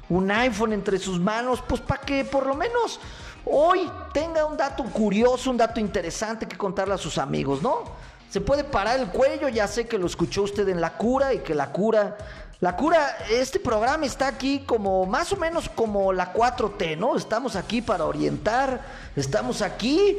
un 0.08 0.30
iPhone 0.30 0.72
entre 0.72 0.98
sus 0.98 1.20
manos, 1.20 1.62
pues 1.66 1.80
para 1.80 2.00
que 2.00 2.24
por 2.24 2.46
lo 2.46 2.54
menos 2.54 3.00
hoy 3.44 3.90
tenga 4.12 4.44
un 4.44 4.56
dato 4.56 4.84
curioso, 4.84 5.50
un 5.50 5.56
dato 5.56 5.80
interesante 5.80 6.46
que 6.46 6.56
contarle 6.56 6.94
a 6.94 6.98
sus 6.98 7.18
amigos, 7.18 7.62
¿no? 7.62 7.84
Se 8.30 8.40
puede 8.40 8.64
parar 8.64 8.98
el 8.98 9.08
cuello, 9.08 9.48
ya 9.48 9.68
sé 9.68 9.86
que 9.86 9.98
lo 9.98 10.06
escuchó 10.06 10.42
usted 10.42 10.68
en 10.68 10.80
La 10.80 10.96
Cura 10.96 11.34
y 11.34 11.38
que 11.38 11.54
La 11.54 11.72
Cura... 11.72 12.16
La 12.58 12.74
cura, 12.74 13.18
este 13.30 13.60
programa 13.60 14.06
está 14.06 14.28
aquí 14.28 14.60
como 14.60 15.04
más 15.04 15.30
o 15.30 15.36
menos 15.36 15.68
como 15.68 16.10
la 16.14 16.32
4T, 16.32 16.96
¿no? 16.96 17.14
Estamos 17.14 17.54
aquí 17.54 17.82
para 17.82 18.06
orientar, 18.06 18.80
estamos 19.14 19.60
aquí 19.60 20.16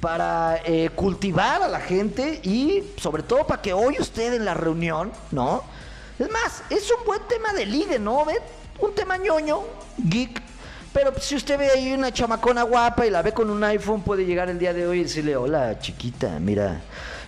para 0.00 0.62
eh, 0.64 0.88
cultivar 0.94 1.62
a 1.62 1.68
la 1.68 1.80
gente 1.80 2.40
y 2.42 2.82
sobre 2.96 3.22
todo 3.22 3.46
para 3.46 3.60
que 3.60 3.74
hoy 3.74 3.96
usted 4.00 4.32
en 4.32 4.46
la 4.46 4.54
reunión, 4.54 5.12
¿no? 5.30 5.62
Es 6.18 6.30
más, 6.30 6.62
es 6.70 6.90
un 6.90 7.04
buen 7.04 7.20
tema 7.28 7.52
de 7.52 7.66
ligue, 7.66 7.98
¿no? 7.98 8.24
Un 8.80 8.94
tema 8.94 9.16
ñoño, 9.16 9.60
geek, 9.98 10.42
pero 10.94 11.12
si 11.18 11.34
usted 11.34 11.58
ve 11.58 11.70
ahí 11.70 11.92
una 11.92 12.12
chamacona 12.12 12.62
guapa 12.62 13.04
y 13.04 13.10
la 13.10 13.20
ve 13.20 13.32
con 13.32 13.50
un 13.50 13.62
iPhone, 13.64 14.02
puede 14.02 14.24
llegar 14.24 14.48
el 14.48 14.60
día 14.60 14.72
de 14.72 14.86
hoy 14.86 15.00
y 15.00 15.02
decirle, 15.02 15.36
hola 15.36 15.78
chiquita, 15.80 16.38
mira, 16.38 16.82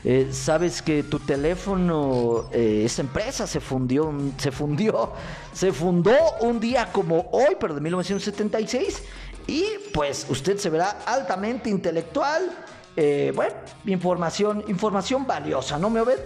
eh, 0.05 0.29
sabes 0.31 0.83
que 0.83 1.03
tu 1.03 1.19
teléfono, 1.19 2.49
eh, 2.53 2.83
esa 2.85 3.03
empresa 3.03 3.45
se 3.45 3.59
fundió, 3.59 4.13
se 4.39 4.53
fundió, 4.53 5.13
se 5.53 5.73
fundó 5.73 6.15
un 6.43 6.61
día 6.61 6.93
como 6.93 7.29
hoy, 7.33 7.57
pero 7.59 7.75
de 7.75 7.81
1976, 7.81 9.03
y 9.49 9.65
pues 9.93 10.27
usted 10.29 10.59
se 10.59 10.71
verá 10.71 10.99
altamente 11.05 11.69
intelectual. 11.69 12.49
Eh, 12.97 13.33
bueno, 13.35 13.55
información, 13.87 14.65
información 14.69 15.27
valiosa, 15.27 15.77
¿no 15.77 15.91
me 15.91 16.03
ve? 16.03 16.17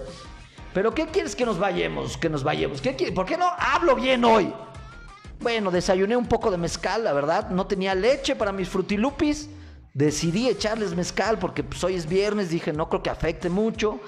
Pero 0.74 0.94
¿qué 0.94 1.06
quieres 1.06 1.34
que 1.34 1.46
nos 1.46 1.58
vayamos? 1.58 2.18
Que 2.18 2.28
nos 2.28 2.44
vayamos. 2.44 2.82
¿Qué 2.82 2.92
¿Por 3.12 3.24
qué 3.24 3.38
no 3.38 3.50
hablo 3.58 3.96
bien 3.96 4.24
hoy? 4.24 4.52
Bueno, 5.40 5.70
desayuné 5.70 6.16
un 6.16 6.26
poco 6.26 6.50
de 6.50 6.58
mezcal, 6.58 7.02
la 7.02 7.14
verdad. 7.14 7.48
No 7.48 7.66
tenía 7.66 7.94
leche 7.94 8.36
para 8.36 8.52
mis 8.52 8.68
frutilupis. 8.68 9.48
Decidí 9.94 10.48
echarles 10.48 10.94
mezcal 10.94 11.38
porque 11.38 11.64
pues, 11.64 11.82
hoy 11.82 11.94
es 11.94 12.06
viernes. 12.06 12.50
Dije, 12.50 12.74
no 12.74 12.90
creo 12.90 13.02
que 13.02 13.08
afecte 13.08 13.48
mucho. 13.48 14.00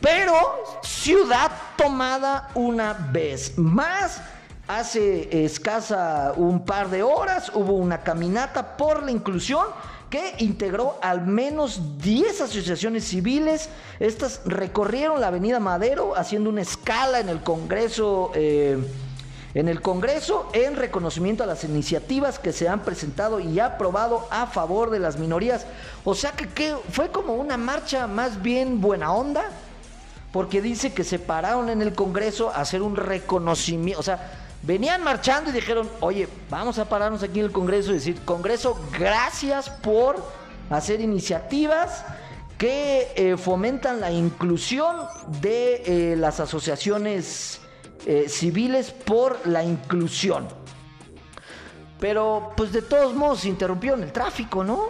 Pero 0.00 0.34
ciudad 0.82 1.52
tomada 1.76 2.48
una 2.54 2.94
vez 2.94 3.56
más. 3.56 4.20
Hace 4.66 5.44
escasa 5.44 6.32
un 6.36 6.64
par 6.64 6.90
de 6.90 7.02
horas 7.02 7.52
hubo 7.54 7.74
una 7.74 8.02
caminata 8.02 8.76
por 8.76 9.02
la 9.02 9.10
inclusión 9.12 9.66
que 10.10 10.34
integró 10.38 10.98
al 11.00 11.26
menos 11.26 11.98
10 11.98 12.40
asociaciones 12.40 13.04
civiles. 13.04 13.68
Estas 14.00 14.40
recorrieron 14.44 15.20
la 15.20 15.28
Avenida 15.28 15.60
Madero 15.60 16.16
haciendo 16.16 16.50
una 16.50 16.62
escala 16.62 17.20
en 17.20 17.28
el 17.28 17.42
Congreso. 17.42 18.32
Eh, 18.34 18.78
en 19.54 19.68
el 19.68 19.82
Congreso 19.82 20.48
en 20.52 20.76
reconocimiento 20.76 21.44
a 21.44 21.46
las 21.46 21.64
iniciativas 21.64 22.38
que 22.38 22.52
se 22.52 22.68
han 22.68 22.80
presentado 22.80 23.40
y 23.40 23.60
aprobado 23.60 24.26
a 24.30 24.46
favor 24.46 24.90
de 24.90 24.98
las 24.98 25.18
minorías. 25.18 25.66
O 26.04 26.14
sea 26.14 26.32
que, 26.32 26.74
fue 26.90 27.10
como 27.10 27.34
una 27.34 27.56
marcha 27.56 28.06
más 28.06 28.40
bien 28.40 28.80
buena 28.80 29.12
onda, 29.12 29.44
porque 30.32 30.62
dice 30.62 30.94
que 30.94 31.04
se 31.04 31.18
pararon 31.18 31.68
en 31.68 31.82
el 31.82 31.94
Congreso 31.94 32.50
a 32.50 32.60
hacer 32.60 32.80
un 32.80 32.96
reconocimiento, 32.96 34.00
o 34.00 34.02
sea, 34.02 34.32
venían 34.62 35.04
marchando 35.04 35.50
y 35.50 35.52
dijeron, 35.52 35.88
oye, 36.00 36.28
vamos 36.48 36.78
a 36.78 36.88
pararnos 36.88 37.22
aquí 37.22 37.40
en 37.40 37.46
el 37.46 37.52
Congreso 37.52 37.90
y 37.90 37.94
decir, 37.94 38.20
Congreso, 38.24 38.80
gracias 38.98 39.68
por 39.68 40.24
hacer 40.70 41.00
iniciativas 41.02 42.04
que 42.56 43.12
eh, 43.16 43.36
fomentan 43.36 44.00
la 44.00 44.10
inclusión 44.10 44.96
de 45.40 45.82
eh, 45.84 46.16
las 46.16 46.40
asociaciones 46.40 47.61
eh, 48.06 48.28
civiles 48.28 48.90
por 48.90 49.46
la 49.46 49.62
inclusión. 49.62 50.48
Pero 51.98 52.52
pues 52.56 52.72
de 52.72 52.82
todos 52.82 53.14
modos 53.14 53.44
interrumpieron 53.44 54.02
el 54.02 54.12
tráfico, 54.12 54.64
¿no? 54.64 54.88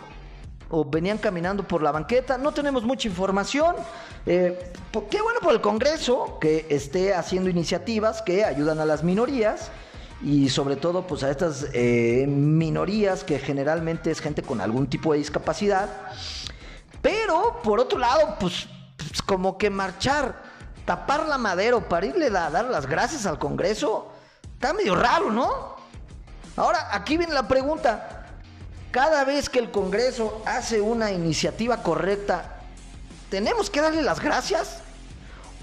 O 0.71 0.85
venían 0.85 1.19
caminando 1.19 1.67
por 1.67 1.83
la 1.83 1.93
banqueta. 1.93 2.39
No 2.39 2.53
tenemos 2.53 2.85
mucha 2.85 3.09
información. 3.09 3.77
qué 4.25 5.23
bueno 5.23 5.41
por 5.43 5.53
el 5.53 5.61
Congreso 5.61 6.39
que 6.41 6.67
esté 6.71 7.15
haciendo 7.15 7.51
iniciativas 7.51 8.23
que 8.23 8.45
ayudan 8.45 8.79
a 8.79 8.87
las 8.87 9.05
minorías 9.05 9.71
y 10.23 10.49
sobre 10.49 10.77
todo 10.77 11.07
pues 11.07 11.23
a 11.25 11.31
estas 11.31 11.67
minorías 11.75 13.25
que 13.25 13.39
generalmente 13.39 14.11
es 14.11 14.21
gente 14.21 14.43
con 14.43 14.61
algún 14.61 14.87
tipo 14.87 15.13
de 15.13 15.19
discapacidad 15.19 15.91
pero, 17.03 17.61
por 17.65 17.81
otro 17.81 17.99
lado, 17.99 18.37
pues, 18.39 18.69
pues, 18.97 19.21
como 19.21 19.59
que 19.59 19.69
marchar, 19.69 20.41
tapar 20.85 21.27
la 21.27 21.39
madero 21.39 21.89
para 21.89 22.07
irle 22.07 22.27
a 22.27 22.51
dar 22.51 22.65
las 22.67 22.87
gracias 22.87 23.27
al 23.27 23.39
Congreso, 23.39 24.09
está 24.55 24.73
medio 24.73 24.95
raro, 24.95 25.31
¿no? 25.31 25.77
Ahora, 26.57 26.89
aquí 26.93 27.17
viene 27.17 27.35
la 27.35 27.49
pregunta. 27.49 28.27
Cada 28.91 29.25
vez 29.25 29.49
que 29.49 29.59
el 29.59 29.71
Congreso 29.71 30.43
hace 30.45 30.81
una 30.81 31.11
iniciativa 31.13 31.83
correcta, 31.83 32.59
¿tenemos 33.31 33.71
que 33.71 33.81
darle 33.81 34.03
las 34.03 34.21
gracias? 34.21 34.81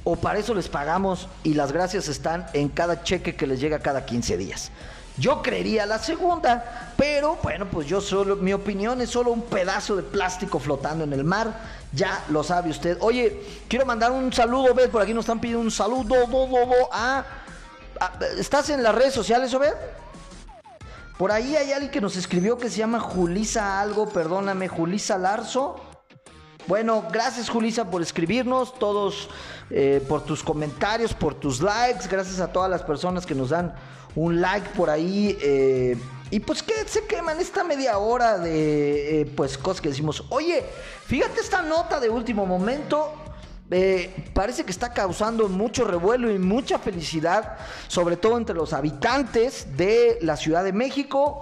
¿O 0.04 0.16
para 0.16 0.40
eso 0.40 0.56
les 0.56 0.68
pagamos 0.68 1.28
y 1.44 1.54
las 1.54 1.72
gracias 1.72 2.08
están 2.08 2.48
en 2.54 2.70
cada 2.70 3.04
cheque 3.04 3.36
que 3.36 3.46
les 3.46 3.60
llega 3.60 3.80
cada 3.80 4.06
15 4.06 4.38
días? 4.38 4.72
Yo 5.20 5.42
creería 5.42 5.86
la 5.86 6.00
segunda, 6.00 6.94
pero 6.96 7.38
bueno, 7.44 7.68
pues 7.70 7.88
yo 7.88 8.00
solo, 8.00 8.38
mi 8.38 8.54
opinión 8.54 9.02
es 9.02 9.10
solo 9.10 9.32
un 9.32 9.42
pedazo 9.42 9.98
de 9.98 10.04
plástico 10.04 10.60
flotando 10.60 11.04
en 11.04 11.12
el 11.12 11.26
mar. 11.26 11.54
Ya 11.92 12.24
lo 12.30 12.42
sabe 12.44 12.70
usted. 12.70 12.98
Oye, 13.02 13.42
quiero 13.68 13.86
mandar 13.86 14.12
un 14.12 14.32
saludo, 14.32 14.72
Obed, 14.72 14.90
por 14.90 15.02
aquí 15.02 15.14
nos 15.14 15.26
están 15.26 15.42
pidiendo 15.42 15.62
un 15.62 15.72
saludo 15.72 16.16
a, 16.94 17.26
¿Estás 18.38 18.70
en 18.70 18.82
las 18.82 18.96
redes 18.96 19.14
sociales, 19.14 19.54
Obed? 19.54 19.74
Por 21.18 21.34
ahí 21.34 21.58
hay 21.58 21.74
alguien 21.74 21.92
que 21.92 22.00
nos 22.00 22.16
escribió 22.16 22.58
que 22.58 22.70
se 22.70 22.78
llama 22.78 23.02
Julisa 23.02 23.82
algo, 23.82 24.08
perdóname, 24.08 24.70
Julisa 24.70 25.18
Larzo. 25.18 25.89
Bueno, 26.70 27.04
gracias 27.12 27.50
Julisa 27.50 27.90
por 27.90 28.00
escribirnos, 28.04 28.78
todos 28.78 29.28
eh, 29.72 30.06
por 30.08 30.24
tus 30.24 30.44
comentarios, 30.44 31.16
por 31.16 31.34
tus 31.34 31.62
likes, 31.62 32.08
gracias 32.08 32.40
a 32.40 32.52
todas 32.52 32.70
las 32.70 32.84
personas 32.84 33.26
que 33.26 33.34
nos 33.34 33.50
dan 33.50 33.74
un 34.14 34.40
like 34.40 34.70
por 34.78 34.92
ahí. 34.92 35.36
Eh, 35.42 35.98
y 36.30 36.40
pues 36.40 36.62
que 36.62 36.76
se 36.86 37.08
queman 37.08 37.40
esta 37.40 37.64
media 37.64 37.98
hora 37.98 38.38
de 38.38 39.22
eh, 39.22 39.26
pues 39.36 39.58
cosas 39.58 39.82
que 39.82 39.90
decimos. 39.90 40.24
Oye, 40.30 40.64
fíjate 41.08 41.42
esta 41.42 41.64
nota 41.64 42.00
de 42.00 42.08
último 42.08 42.46
momento. 42.46 43.14
Parece 44.36 44.64
que 44.64 44.72
está 44.72 44.94
causando 44.94 45.48
mucho 45.48 45.86
revuelo 45.86 46.30
y 46.32 46.38
mucha 46.38 46.78
felicidad, 46.78 47.58
sobre 47.88 48.16
todo 48.16 48.38
entre 48.38 48.56
los 48.56 48.74
habitantes 48.74 49.76
de 49.76 50.20
la 50.22 50.38
Ciudad 50.38 50.64
de 50.64 50.74
México. 50.74 51.42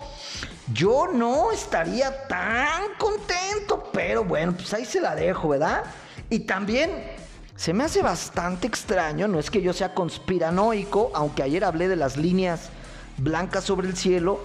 Yo 0.74 1.08
no 1.08 1.52
estaría 1.52 2.28
tan 2.28 2.94
contento, 2.98 3.90
pero 3.94 4.24
bueno, 4.24 4.54
pues 4.54 4.74
ahí 4.74 4.86
se 4.86 5.00
la 5.00 5.16
dejo, 5.16 5.50
¿verdad? 5.50 5.84
Y 6.30 6.40
también 6.40 6.92
se 7.56 7.74
me 7.74 7.86
hace 7.86 8.02
bastante 8.02 8.68
extraño, 8.68 9.28
no 9.28 9.40
es 9.40 9.50
que 9.50 9.62
yo 9.62 9.74
sea 9.74 9.94
conspiranoico, 9.94 11.12
aunque 11.16 11.42
ayer 11.42 11.64
hablé 11.64 11.88
de 11.88 11.96
las 11.96 12.18
líneas 12.18 12.70
blancas 13.18 13.64
sobre 13.64 13.88
el 13.88 13.96
cielo, 13.96 14.40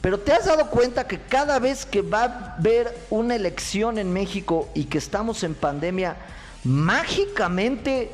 pero 0.00 0.20
te 0.20 0.32
has 0.32 0.46
dado 0.46 0.68
cuenta 0.68 1.06
que 1.06 1.20
cada 1.20 1.58
vez 1.58 1.86
que 1.86 2.02
va 2.02 2.24
a 2.24 2.56
haber 2.58 2.96
una 3.10 3.36
elección 3.36 3.98
en 3.98 4.12
México 4.12 4.68
y 4.74 4.84
que 4.84 4.98
estamos 4.98 5.42
en 5.44 5.54
pandemia, 5.54 6.16
mágicamente 6.64 8.10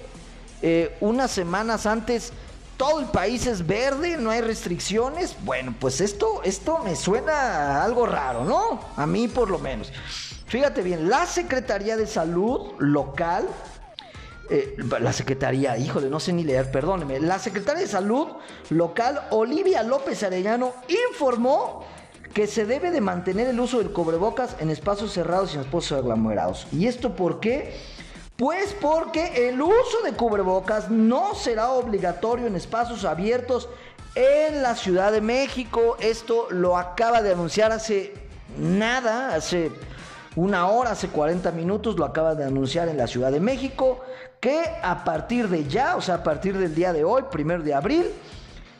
eh, 0.63 0.97
unas 1.01 1.31
semanas 1.31 1.87
antes 1.87 2.33
todo 2.77 3.01
el 3.01 3.07
país 3.07 3.47
es 3.47 3.67
verde, 3.67 4.17
no 4.17 4.31
hay 4.31 4.41
restricciones. 4.41 5.37
Bueno, 5.45 5.75
pues 5.79 6.01
esto, 6.01 6.43
esto 6.45 6.79
me 6.79 6.97
suena 6.97 7.83
algo 7.83 8.07
raro, 8.07 8.45
¿no? 8.45 8.81
A 8.97 9.07
mí 9.07 9.29
por 9.29 9.51
lo 9.51 9.59
menos. 9.59 9.93
Fíjate 10.47 10.83
bien, 10.83 11.09
la 11.09 11.27
Secretaría 11.27 11.97
de 11.97 12.07
Salud 12.07 12.73
local 12.79 13.49
eh, 14.51 14.77
la 15.01 15.13
Secretaría, 15.13 15.79
híjole, 15.79 16.11
no 16.11 16.21
sé 16.21 16.33
ni 16.33 16.45
leer, 16.45 16.71
perdóneme. 16.71 17.19
La 17.19 17.39
Secretaria 17.39 17.83
de 17.83 17.89
Salud 17.89 18.29
local, 18.71 19.23
Olivia 19.31 19.83
López 19.83 20.23
Arellano, 20.23 20.75
informó 21.11 21.85
que 22.35 22.47
se 22.47 22.67
debe 22.67 22.91
de 22.91 23.01
mantener 23.01 23.49
el 23.49 23.59
uso 23.59 23.79
del 23.79 23.93
cubrebocas 23.93 24.57
en 24.61 24.69
espacios 24.69 25.13
cerrados 25.13 25.53
y 25.53 25.55
en 25.55 25.63
espacios 25.63 25.99
aglomerados. 26.01 26.67
¿Y 26.73 26.87
esto 26.89 27.17
por 27.17 27.41
qué? 27.41 27.75
Pues 28.37 28.75
porque 28.81 29.49
el 29.49 29.63
uso 29.63 30.03
de 30.05 30.13
cubrebocas 30.13 30.91
no 30.91 31.37
será 31.37 31.71
obligatorio 31.71 32.49
en 32.49 32.57
espacios 32.57 33.05
abiertos 33.05 33.69
en 34.17 34.61
la 34.61 34.75
Ciudad 34.75 35.13
de 35.13 35.21
México. 35.21 35.97
Esto 36.01 36.49
lo 36.51 36.77
acaba 36.77 37.23
de 37.23 37.33
anunciar 37.33 37.71
hace 37.71 38.13
nada, 38.59 39.37
hace 39.37 39.71
una 40.35 40.67
hora, 40.67 40.91
hace 40.91 41.09
40 41.09 41.53
minutos, 41.53 41.97
lo 41.97 42.05
acaba 42.05 42.35
de 42.35 42.45
anunciar 42.45 42.89
en 42.89 42.97
la 42.97 43.07
Ciudad 43.07 43.31
de 43.31 43.39
México 43.39 44.01
que 44.41 44.65
a 44.83 45.05
partir 45.05 45.49
de 45.49 45.69
ya, 45.69 45.95
o 45.95 46.03
sea, 46.03 46.17
a 46.17 46.23
partir 46.25 46.59
del 46.59 46.75
día 46.75 46.93
de 46.93 47.05
hoy, 47.05 47.23
primero 47.31 47.63
de 47.63 47.73
abril, 47.73 48.11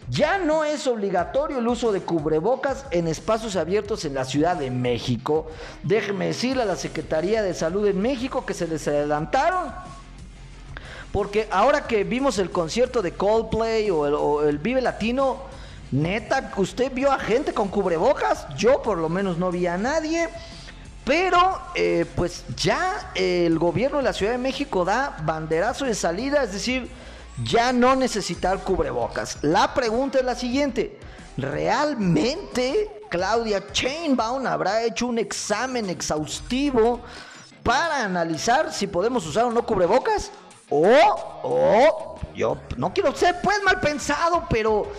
ya 0.09 0.39
no 0.39 0.65
es 0.65 0.87
obligatorio 0.87 1.59
el 1.59 1.69
uso 1.69 1.93
de 1.93 2.01
cubrebocas 2.01 2.85
en 2.91 3.09
espacios 3.09 3.57
abiertos 3.57 4.05
en 4.05 4.15
la 4.15 4.25
Ciudad 4.25 4.57
de 4.57 4.71
México. 4.71 5.51
Déjeme 5.83 6.27
decirle 6.27 6.63
a 6.63 6.67
la 6.67 6.77
Secretaría 6.77 7.43
de 7.43 7.55
Salud 7.55 7.87
en 7.87 8.01
México 8.01 8.45
que 8.45 8.55
se 8.55 8.69
les 8.69 8.87
adelantaron. 8.87 9.73
Porque 11.13 11.49
ahora 11.51 11.87
que 11.87 12.05
vimos 12.05 12.39
el 12.39 12.51
concierto 12.51 13.01
de 13.01 13.13
Coldplay 13.13 13.89
o 13.91 14.07
el, 14.07 14.15
o 14.15 14.43
el 14.43 14.59
Vive 14.59 14.83
Latino, 14.83 15.43
neta, 15.93 16.53
usted 16.57 16.93
vio 16.93 17.11
a 17.11 17.19
gente 17.19 17.55
con 17.55 17.69
cubrebocas. 17.69 18.47
Yo 18.57 18.83
por 18.83 18.99
lo 18.99 19.09
menos 19.09 19.39
no 19.39 19.51
vi 19.51 19.67
a 19.67 19.79
nadie. 19.79 20.29
Pero, 21.05 21.61
eh, 21.75 22.07
pues 22.17 22.45
ya 22.57 23.11
el 23.15 23.59
gobierno 23.59 23.99
de 23.99 24.05
la 24.05 24.13
Ciudad 24.15 24.33
de 24.33 24.39
México 24.39 24.85
da 24.85 25.19
banderazo 25.23 25.85
de 25.85 25.95
salida, 25.95 26.43
es 26.43 26.53
decir, 26.53 26.91
ya 27.43 27.73
no 27.73 27.97
necesitar 27.97 28.63
cubrebocas. 28.63 29.39
La 29.43 29.75
pregunta 29.75 30.19
es 30.19 30.25
la 30.25 30.35
siguiente, 30.35 30.99
¿realmente 31.37 33.03
Claudia 33.11 33.65
Chainbaum 33.73 34.47
habrá 34.47 34.83
hecho 34.83 35.07
un 35.07 35.19
examen 35.19 35.91
exhaustivo 35.91 37.01
para 37.63 38.05
analizar 38.05 38.73
si 38.73 38.87
podemos 38.87 39.27
usar 39.27 39.45
o 39.45 39.51
no 39.51 39.65
cubrebocas? 39.65 40.31
O, 40.71 40.87
o, 41.43 42.21
yo 42.35 42.57
no 42.77 42.93
quiero 42.93 43.15
ser 43.15 43.37
pues 43.43 43.63
mal 43.63 43.81
pensado, 43.81 44.45
pero 44.49 44.91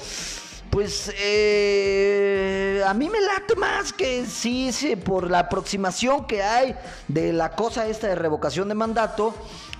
pues 0.69 1.11
eh, 1.17 2.83
a 2.85 2.93
mí 2.93 3.09
me 3.09 3.21
late 3.21 3.55
más 3.55 3.93
que 3.93 4.25
sí, 4.25 4.71
sí, 4.71 4.95
por 4.95 5.31
la 5.31 5.39
aproximación 5.39 6.25
que 6.25 6.43
hay 6.43 6.75
de 7.07 7.33
la 7.33 7.51
cosa 7.51 7.87
esta 7.87 8.07
de 8.07 8.15
revocación 8.15 8.67
de 8.67 8.75
mandato, 8.75 9.33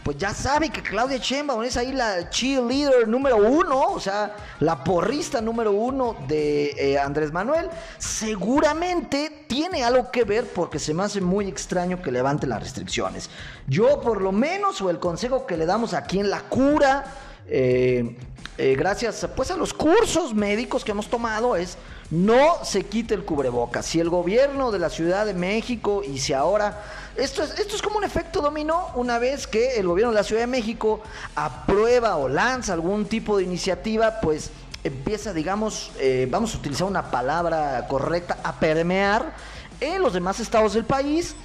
pues 0.06 0.18
ya 0.18 0.36
sabe 0.36 0.70
que 0.70 0.84
Claudia 0.84 1.18
Sheinbaum 1.18 1.63
es 1.63 1.78
ahí 1.78 1.91
la 1.91 2.30
cheerleader 2.30 3.08
número 3.08 3.38
uno, 3.38 3.88
o 3.88 4.00
sea, 4.00 4.36
la 4.60 4.84
porrista 4.84 5.41
número 5.41 5.72
uno 5.72 6.15
de 6.28 6.76
eh, 6.78 7.00
Andrés 7.00 7.32
Manuel, 7.32 7.72
seguramente 7.98 9.46
tiene 9.48 9.84
algo 9.84 10.12
que 10.12 10.24
ver 10.24 10.46
porque 10.46 10.78
se 10.78 10.94
me 10.94 11.02
hace 11.02 11.22
muy 11.22 11.48
extraño 11.48 12.04
que 12.04 12.12
levante 12.12 12.46
las 12.46 12.62
restricciones. 12.62 13.32
Yo 13.65 14.00
por 14.00 14.22
lo 14.22 14.32
menos, 14.32 14.80
o 14.80 14.91
el 14.91 15.00
consejo 15.00 15.48
que 15.48 15.58
le 15.58 15.65
damos 15.65 15.96
aquí 15.96 16.20
en 16.20 16.30
la 16.30 16.41
cura, 16.41 17.06
eh, 17.47 18.15
eh, 18.58 18.75
gracias 18.77 19.27
pues 19.36 19.51
a 19.51 19.58
los 19.58 19.73
cursos 19.73 20.34
médicos 20.34 20.86
que 20.86 20.91
hemos 20.91 21.10
tomado 21.10 21.55
es 21.55 21.77
no 22.12 22.63
se 22.63 22.84
quite 22.84 23.13
el 23.13 23.25
cubrebocas. 23.25 23.86
Si 23.86 23.99
el 23.99 24.10
gobierno 24.10 24.71
de 24.71 24.79
la 24.79 24.89
Ciudad 24.89 25.25
de 25.25 25.34
México 25.34 26.03
y 26.03 26.19
si 26.19 26.34
ahora 26.34 26.84
esto 27.17 27.43
es, 27.43 27.60
esto 27.60 27.75
es 27.75 27.81
como 27.81 27.97
un 27.97 28.03
efecto 28.03 28.41
dominó 28.41 28.89
una 28.95 29.19
vez 29.19 29.47
que 29.47 29.77
el 29.77 29.88
gobierno 29.88 30.12
de 30.12 30.19
la 30.19 30.23
Ciudad 30.23 30.41
de 30.41 30.47
México 30.47 31.01
aprueba 31.36 32.15
o 32.17 32.29
lanza 32.29 32.73
algún 32.73 33.05
tipo 33.05 33.38
de 33.38 33.43
iniciativa, 33.43 34.19
pues 34.21 34.51
empieza, 34.84 35.34
digamos, 35.34 35.91
eh, 35.99 36.27
vamos 36.29 36.53
a 36.53 36.58
utilizar 36.60 36.88
una 36.88 37.10
palabra 37.10 37.88
correcta, 37.88 38.38
a 38.43 38.60
permear 38.60 39.34
en 39.81 40.01
los 40.01 40.13
demás 40.13 40.39
estados 40.39 40.73
del 40.73 40.86
país 40.86 41.36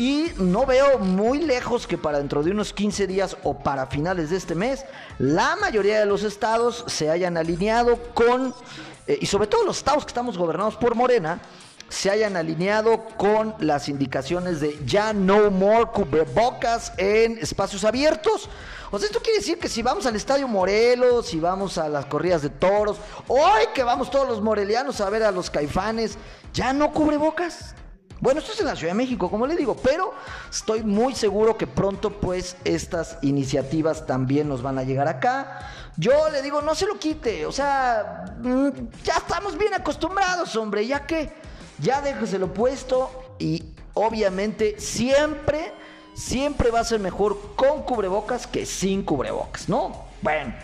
y 0.00 0.32
no 0.38 0.64
veo 0.64 0.98
muy 0.98 1.40
lejos 1.42 1.86
que 1.86 1.98
para 1.98 2.16
dentro 2.16 2.42
de 2.42 2.52
unos 2.52 2.72
15 2.72 3.06
días 3.06 3.36
o 3.42 3.58
para 3.58 3.86
finales 3.86 4.30
de 4.30 4.38
este 4.38 4.54
mes, 4.54 4.86
la 5.18 5.56
mayoría 5.56 6.00
de 6.00 6.06
los 6.06 6.22
estados 6.22 6.84
se 6.86 7.10
hayan 7.10 7.36
alineado 7.36 7.98
con, 8.14 8.54
eh, 9.06 9.18
y 9.20 9.26
sobre 9.26 9.46
todo 9.46 9.62
los 9.62 9.76
estados 9.76 10.06
que 10.06 10.08
estamos 10.08 10.38
gobernados 10.38 10.76
por 10.76 10.94
Morena, 10.94 11.38
se 11.90 12.08
hayan 12.08 12.38
alineado 12.38 13.04
con 13.18 13.54
las 13.58 13.90
indicaciones 13.90 14.60
de 14.60 14.78
ya 14.86 15.12
no 15.12 15.50
more 15.50 15.90
cubrebocas 15.92 16.94
en 16.96 17.36
espacios 17.36 17.84
abiertos. 17.84 18.48
O 18.90 18.98
sea, 18.98 19.06
esto 19.06 19.20
quiere 19.20 19.40
decir 19.40 19.58
que 19.58 19.68
si 19.68 19.82
vamos 19.82 20.06
al 20.06 20.16
Estadio 20.16 20.48
Morelos, 20.48 21.26
si 21.26 21.38
vamos 21.38 21.76
a 21.76 21.90
las 21.90 22.06
corridas 22.06 22.40
de 22.40 22.48
toros, 22.48 22.96
hoy 23.28 23.64
que 23.74 23.82
vamos 23.82 24.10
todos 24.10 24.26
los 24.26 24.40
morelianos 24.40 25.02
a 25.02 25.10
ver 25.10 25.24
a 25.24 25.30
los 25.30 25.50
caifanes, 25.50 26.16
ya 26.54 26.72
no 26.72 26.90
cubrebocas. 26.90 27.74
Bueno, 28.20 28.40
esto 28.40 28.52
es 28.52 28.60
en 28.60 28.66
la 28.66 28.76
Ciudad 28.76 28.92
de 28.92 28.98
México, 28.98 29.30
como 29.30 29.46
le 29.46 29.56
digo, 29.56 29.74
pero 29.76 30.12
estoy 30.50 30.82
muy 30.82 31.14
seguro 31.14 31.56
que 31.56 31.66
pronto 31.66 32.20
pues 32.20 32.54
estas 32.64 33.16
iniciativas 33.22 34.06
también 34.06 34.46
nos 34.46 34.60
van 34.60 34.78
a 34.78 34.82
llegar 34.82 35.08
acá. 35.08 35.70
Yo 35.96 36.28
le 36.28 36.42
digo, 36.42 36.60
no 36.60 36.74
se 36.74 36.86
lo 36.86 36.98
quite, 36.98 37.46
o 37.46 37.52
sea, 37.52 38.26
mm, 38.38 38.68
ya 39.02 39.14
estamos 39.14 39.56
bien 39.56 39.72
acostumbrados, 39.72 40.54
hombre, 40.56 40.86
ya 40.86 41.06
que 41.06 41.32
ya 41.78 42.02
déjeselo 42.02 42.52
puesto 42.52 43.34
y 43.38 43.64
obviamente 43.94 44.78
siempre, 44.78 45.72
siempre 46.14 46.70
va 46.70 46.80
a 46.80 46.84
ser 46.84 47.00
mejor 47.00 47.54
con 47.56 47.84
cubrebocas 47.84 48.46
que 48.46 48.66
sin 48.66 49.02
cubrebocas, 49.02 49.66
¿no? 49.66 50.04
Bueno, 50.20 50.54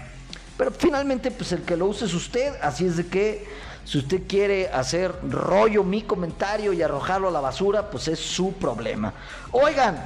pero 0.59 0.71
finalmente 0.73 1.31
pues 1.31 1.53
el 1.53 1.63
que 1.63 1.77
lo 1.77 1.87
use 1.87 2.05
es 2.05 2.13
usted, 2.13 2.55
así 2.61 2.85
es 2.85 2.99
de 2.99 3.07
que 3.07 3.49
si 3.87 3.99
usted 3.99 4.23
quiere 4.27 4.69
hacer 4.69 5.15
rollo 5.31 5.85
mi 5.85 6.03
comentario 6.03 6.73
y 6.73 6.83
arrojarlo 6.83 7.29
a 7.29 7.31
la 7.31 7.41
basura, 7.41 7.89
pues 7.89 8.09
es 8.09 8.19
su 8.19 8.53
problema. 8.55 9.15
Oigan, 9.53 10.05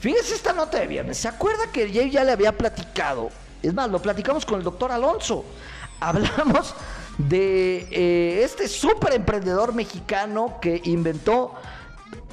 fíjense 0.00 0.34
esta 0.34 0.54
nota 0.54 0.78
de 0.78 0.86
viernes. 0.86 1.18
¿Se 1.18 1.28
acuerda 1.28 1.70
que 1.70 1.92
yo 1.92 2.00
ya 2.02 2.24
le 2.24 2.32
había 2.32 2.56
platicado? 2.56 3.28
Es 3.62 3.74
más, 3.74 3.90
lo 3.90 4.00
platicamos 4.00 4.46
con 4.46 4.56
el 4.56 4.64
doctor 4.64 4.90
Alonso. 4.90 5.44
Hablamos 6.00 6.74
de 7.18 7.86
eh, 7.90 8.42
este 8.42 8.66
súper 8.68 9.12
emprendedor 9.12 9.74
mexicano 9.74 10.56
que 10.58 10.80
inventó. 10.84 11.54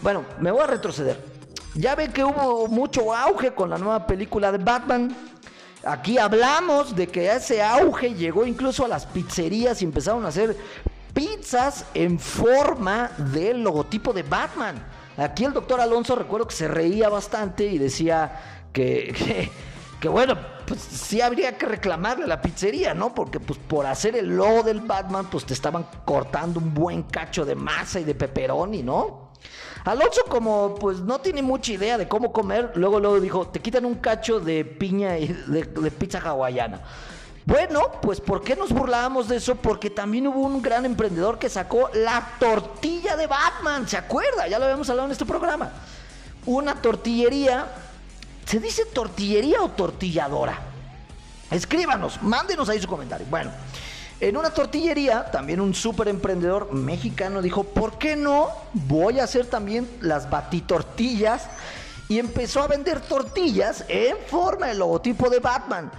Bueno, 0.01 0.23
me 0.39 0.51
voy 0.51 0.61
a 0.61 0.67
retroceder. 0.67 1.21
Ya 1.75 1.95
ven 1.95 2.13
que 2.13 2.23
hubo 2.23 2.67
mucho 2.69 3.13
auge 3.13 3.53
con 3.53 3.69
la 3.69 3.77
nueva 3.77 4.07
película 4.07 4.53
de 4.53 4.57
Batman. 4.59 5.13
Aquí 5.87 6.17
hablamos 6.17 6.93
de 6.93 7.07
que 7.07 7.31
ese 7.31 7.63
auge 7.63 8.13
llegó 8.13 8.45
incluso 8.45 8.83
a 8.83 8.89
las 8.89 9.05
pizzerías 9.05 9.81
y 9.81 9.85
empezaron 9.85 10.25
a 10.25 10.27
hacer 10.27 10.57
pizzas 11.13 11.85
en 11.93 12.19
forma 12.19 13.11
del 13.17 13.63
logotipo 13.63 14.11
de 14.11 14.23
Batman. 14.23 14.75
Aquí 15.15 15.45
el 15.45 15.53
doctor 15.53 15.79
Alonso 15.79 16.15
recuerdo 16.15 16.45
que 16.45 16.55
se 16.55 16.67
reía 16.67 17.07
bastante 17.07 17.67
y 17.67 17.77
decía 17.77 18.65
que, 18.73 19.49
que, 20.01 20.09
bueno, 20.09 20.37
pues 20.65 20.81
sí 20.81 21.21
habría 21.21 21.57
que 21.57 21.65
reclamarle 21.65 22.25
a 22.25 22.27
la 22.27 22.41
pizzería, 22.41 22.93
¿no? 22.93 23.15
Porque 23.15 23.39
pues 23.39 23.57
por 23.57 23.85
hacer 23.85 24.17
el 24.17 24.35
logo 24.35 24.63
del 24.63 24.81
Batman, 24.81 25.29
pues 25.31 25.45
te 25.45 25.53
estaban 25.53 25.87
cortando 26.03 26.59
un 26.59 26.73
buen 26.73 27.03
cacho 27.03 27.45
de 27.45 27.55
masa 27.55 28.01
y 28.01 28.03
de 28.03 28.13
pepperoni, 28.13 28.83
¿no? 28.83 29.26
Alonso, 29.85 30.23
como 30.27 30.75
pues 30.75 30.99
no 30.99 31.19
tiene 31.19 31.41
mucha 31.41 31.71
idea 31.71 31.97
de 31.97 32.07
cómo 32.07 32.33
comer, 32.33 32.71
luego 32.75 32.99
luego 32.99 33.19
dijo, 33.21 33.47
te 33.47 33.61
quitan 33.61 33.85
un 33.85 33.95
cacho 33.95 34.39
de 34.39 34.65
piña 34.65 35.17
y 35.17 35.27
de, 35.27 35.91
pizza 35.91 36.19
hawaiana. 36.19 36.81
Bueno, 37.45 37.91
pues 38.01 38.19
¿por 38.19 38.43
qué 38.43 38.57
nos 38.57 38.73
burlábamos 38.73 39.29
de 39.29 39.37
eso? 39.37 39.55
Porque 39.55 39.89
también 39.89 40.27
hubo 40.27 40.41
un 40.41 40.61
gran 40.61 40.85
emprendedor 40.85 41.39
que 41.39 41.47
sacó 41.47 41.89
la 41.93 42.33
tortilla 42.37 43.15
de 43.15 43.27
Batman, 43.27 43.87
¿se 43.87 43.95
acuerda? 43.95 44.49
Ya 44.49 44.59
lo 44.59 44.65
habíamos 44.65 44.89
hablado 44.89 45.05
en 45.05 45.13
este 45.13 45.25
programa. 45.25 45.71
Una 46.45 46.81
tortillería, 46.81 47.67
¿se 48.45 48.59
dice 48.59 48.83
tortillería 48.85 49.61
o 49.61 49.69
tortilladora? 49.69 50.59
Escríbanos, 51.49 52.21
mándenos 52.21 52.67
ahí 52.67 52.81
su 52.81 52.87
comentario. 52.87 53.25
Bueno, 53.29 53.51
en 54.19 54.35
una 54.35 54.49
tortillería, 54.49 55.29
también 55.31 55.61
un 55.61 55.75
súper 55.75 56.07
emprendedor 56.07 56.73
mexicano 56.73 57.41
dijo, 57.41 57.63
¿por 57.63 57.99
qué 57.99 58.15
no? 58.15 58.49
Voy 58.73 59.19
a 59.19 59.25
hacer 59.25 59.45
también 59.45 59.87
las 60.01 60.29
batitortillas. 60.29 61.47
Y 62.09 62.19
empezó 62.19 62.61
a 62.61 62.67
vender 62.67 63.01
tortillas 63.01 63.83
en 63.89 64.17
forma 64.27 64.67
del 64.67 64.79
logotipo 64.79 65.29
de 65.29 65.39
Batman. 65.39 65.91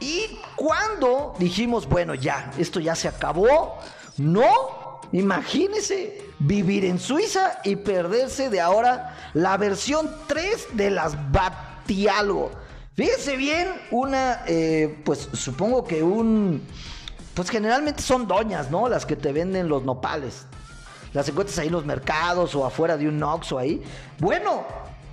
Y 0.00 0.38
cuando 0.54 1.34
dijimos, 1.38 1.88
bueno, 1.88 2.14
ya, 2.14 2.52
esto 2.56 2.80
ya 2.80 2.94
se 2.94 3.08
acabó, 3.08 3.78
no, 4.16 5.00
imagínese 5.12 6.22
vivir 6.38 6.84
en 6.84 6.98
Suiza 6.98 7.58
y 7.64 7.76
perderse 7.76 8.48
de 8.48 8.60
ahora 8.60 9.30
la 9.34 9.56
versión 9.56 10.10
3 10.28 10.68
de 10.74 10.90
las 10.90 11.32
Batialgo. 11.32 12.52
Fíjense 12.94 13.36
bien, 13.36 13.68
una, 13.90 14.44
eh, 14.46 14.98
pues 15.04 15.28
supongo 15.32 15.84
que 15.84 16.02
un 16.02 16.62
pues 17.36 17.50
generalmente 17.50 18.02
son 18.02 18.26
doñas, 18.26 18.70
¿no? 18.70 18.88
Las 18.88 19.04
que 19.04 19.14
te 19.14 19.30
venden 19.30 19.68
los 19.68 19.84
nopales. 19.84 20.46
Las 21.12 21.28
encuentras 21.28 21.58
ahí 21.58 21.66
en 21.66 21.74
los 21.74 21.84
mercados 21.84 22.54
o 22.54 22.64
afuera 22.64 22.96
de 22.96 23.06
un 23.06 23.22
o 23.22 23.58
ahí. 23.58 23.84
Bueno, 24.18 24.64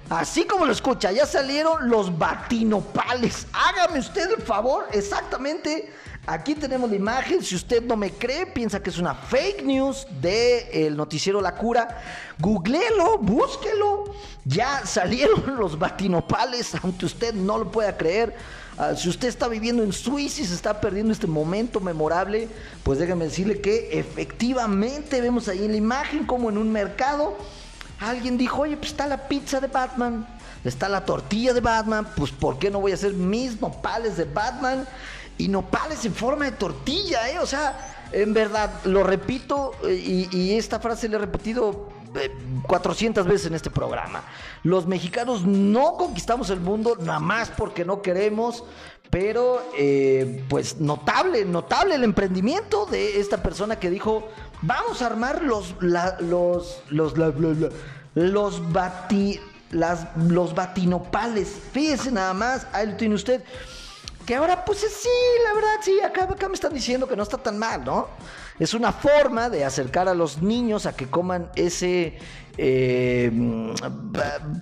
así 0.09 0.45
como 0.45 0.65
lo 0.65 0.71
escucha, 0.71 1.11
ya 1.11 1.25
salieron 1.25 1.89
los 1.89 2.17
batinopales. 2.17 3.45
Hágame 3.51 3.99
usted 3.99 4.31
el 4.37 4.41
favor, 4.41 4.87
exactamente. 4.93 5.91
Aquí 6.25 6.55
tenemos 6.55 6.89
la 6.89 6.95
imagen. 6.95 7.43
Si 7.43 7.55
usted 7.55 7.83
no 7.83 7.97
me 7.97 8.09
cree, 8.09 8.45
piensa 8.45 8.81
que 8.81 8.89
es 8.89 8.97
una 8.97 9.13
fake 9.13 9.61
news 9.65 10.07
del 10.21 10.95
noticiero 10.95 11.41
La 11.41 11.55
Cura, 11.55 12.01
googleelo, 12.39 13.17
búsquelo. 13.17 14.13
Ya 14.45 14.85
salieron 14.85 15.57
los 15.59 15.77
batinopales, 15.77 16.73
aunque 16.81 17.05
usted 17.05 17.33
no 17.33 17.57
lo 17.57 17.69
pueda 17.69 17.97
creer. 17.97 18.33
Ah, 18.77 18.95
si 18.95 19.07
usted 19.07 19.27
está 19.27 19.47
viviendo 19.47 19.83
en 19.83 19.93
Suiza 19.93 20.41
y 20.41 20.45
se 20.45 20.55
está 20.55 20.81
perdiendo 20.81 21.13
este 21.13 21.27
momento 21.27 21.79
memorable, 21.79 22.47
pues 22.83 22.97
déjame 22.97 23.25
decirle 23.25 23.61
que 23.61 23.99
efectivamente 23.99 25.21
vemos 25.21 25.47
ahí 25.47 25.65
en 25.65 25.71
la 25.71 25.77
imagen 25.77 26.25
como 26.25 26.49
en 26.49 26.57
un 26.57 26.71
mercado 26.71 27.37
alguien 27.99 28.37
dijo, 28.37 28.61
oye, 28.61 28.77
pues 28.77 28.91
está 28.91 29.07
la 29.07 29.27
pizza 29.27 29.59
de 29.59 29.67
Batman, 29.67 30.27
está 30.63 30.89
la 30.89 31.05
tortilla 31.05 31.53
de 31.53 31.61
Batman, 31.61 32.07
pues 32.15 32.31
¿por 32.31 32.59
qué 32.59 32.69
no 32.69 32.81
voy 32.81 32.91
a 32.91 32.95
hacer 32.95 33.13
mis 33.13 33.59
nopales 33.61 34.17
de 34.17 34.25
Batman? 34.25 34.87
Y 35.37 35.47
nopales 35.47 36.05
en 36.05 36.13
forma 36.13 36.45
de 36.45 36.51
tortilla, 36.51 37.29
¿eh? 37.29 37.39
O 37.39 37.45
sea, 37.45 38.07
en 38.11 38.33
verdad, 38.33 38.71
lo 38.85 39.03
repito 39.03 39.71
eh, 39.85 40.29
y, 40.31 40.37
y 40.37 40.57
esta 40.57 40.79
frase 40.79 41.09
la 41.09 41.15
he 41.15 41.19
repetido 41.19 41.89
400 42.67 43.25
veces 43.25 43.47
en 43.47 43.55
este 43.55 43.69
programa. 43.69 44.23
Los 44.63 44.87
mexicanos 44.87 45.45
no 45.45 45.97
conquistamos 45.97 46.49
el 46.49 46.59
mundo 46.59 46.97
nada 46.99 47.19
más 47.19 47.49
porque 47.49 47.85
no 47.85 48.01
queremos, 48.01 48.63
pero 49.09 49.61
eh, 49.77 50.43
pues 50.49 50.79
notable, 50.79 51.45
notable 51.45 51.95
el 51.95 52.03
emprendimiento 52.03 52.85
de 52.85 53.19
esta 53.19 53.43
persona 53.43 53.79
que 53.79 53.89
dijo, 53.89 54.27
vamos 54.61 55.01
a 55.01 55.05
armar 55.05 55.43
los, 55.43 55.75
los, 55.79 56.81
los, 56.89 57.13
los, 58.15 58.71
bati, 58.73 59.39
las, 59.71 60.07
los 60.17 60.55
batinopales. 60.55 61.49
Fíjese 61.71 62.11
nada 62.11 62.33
más, 62.33 62.65
ahí 62.73 62.87
lo 62.87 62.95
tiene 62.95 63.15
usted. 63.15 63.43
Que 64.25 64.35
ahora, 64.35 64.63
pues 64.63 64.79
sí, 64.79 65.09
la 65.45 65.53
verdad, 65.53 65.75
sí, 65.81 65.99
acá, 65.99 66.23
acá 66.23 66.47
me 66.47 66.55
están 66.55 66.73
diciendo 66.73 67.07
que 67.07 67.15
no 67.15 67.23
está 67.23 67.37
tan 67.37 67.59
mal, 67.59 67.83
¿no? 67.83 68.07
Es 68.59 68.73
una 68.73 68.91
forma 68.91 69.49
de 69.49 69.65
acercar 69.65 70.07
a 70.07 70.13
los 70.13 70.41
niños 70.41 70.85
a 70.85 70.95
que 70.95 71.09
coman 71.09 71.49
ese, 71.55 72.19
eh, 72.57 73.31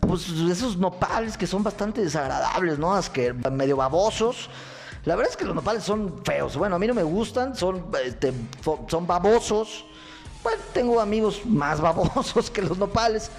pues 0.07 0.29
esos 0.29 0.77
nopales 0.77 1.37
que 1.37 1.45
son 1.45 1.61
bastante 1.61 2.01
desagradables, 2.01 2.79
¿no? 2.79 2.97
Es 2.97 3.09
que 3.09 3.33
medio 3.33 3.75
babosos. 3.75 4.49
La 5.03 5.15
verdad 5.15 5.31
es 5.31 5.37
que 5.37 5.45
los 5.45 5.55
nopales 5.55 5.83
son 5.83 6.23
feos. 6.23 6.55
Bueno, 6.55 6.75
a 6.75 6.79
mí 6.79 6.87
no 6.87 6.93
me 6.93 7.03
gustan, 7.03 7.55
son, 7.55 7.87
este, 8.05 8.33
son 8.87 9.07
babosos. 9.07 9.83
Bueno, 10.43 10.61
tengo 10.73 10.99
amigos 11.01 11.41
más 11.45 11.81
babosos 11.81 12.49
que 12.49 12.61
los 12.61 12.77
nopales. 12.77 13.29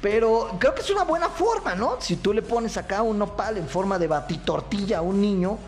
Pero 0.00 0.50
creo 0.58 0.74
que 0.74 0.80
es 0.80 0.90
una 0.90 1.04
buena 1.04 1.28
forma, 1.28 1.74
¿no? 1.74 1.98
Si 2.00 2.16
tú 2.16 2.32
le 2.32 2.42
pones 2.42 2.76
acá 2.78 3.02
un 3.02 3.18
nopal 3.18 3.58
en 3.58 3.68
forma 3.68 3.98
de 3.98 4.06
batitortilla 4.06 4.98
a 4.98 5.02
un 5.02 5.20
niño, 5.20 5.58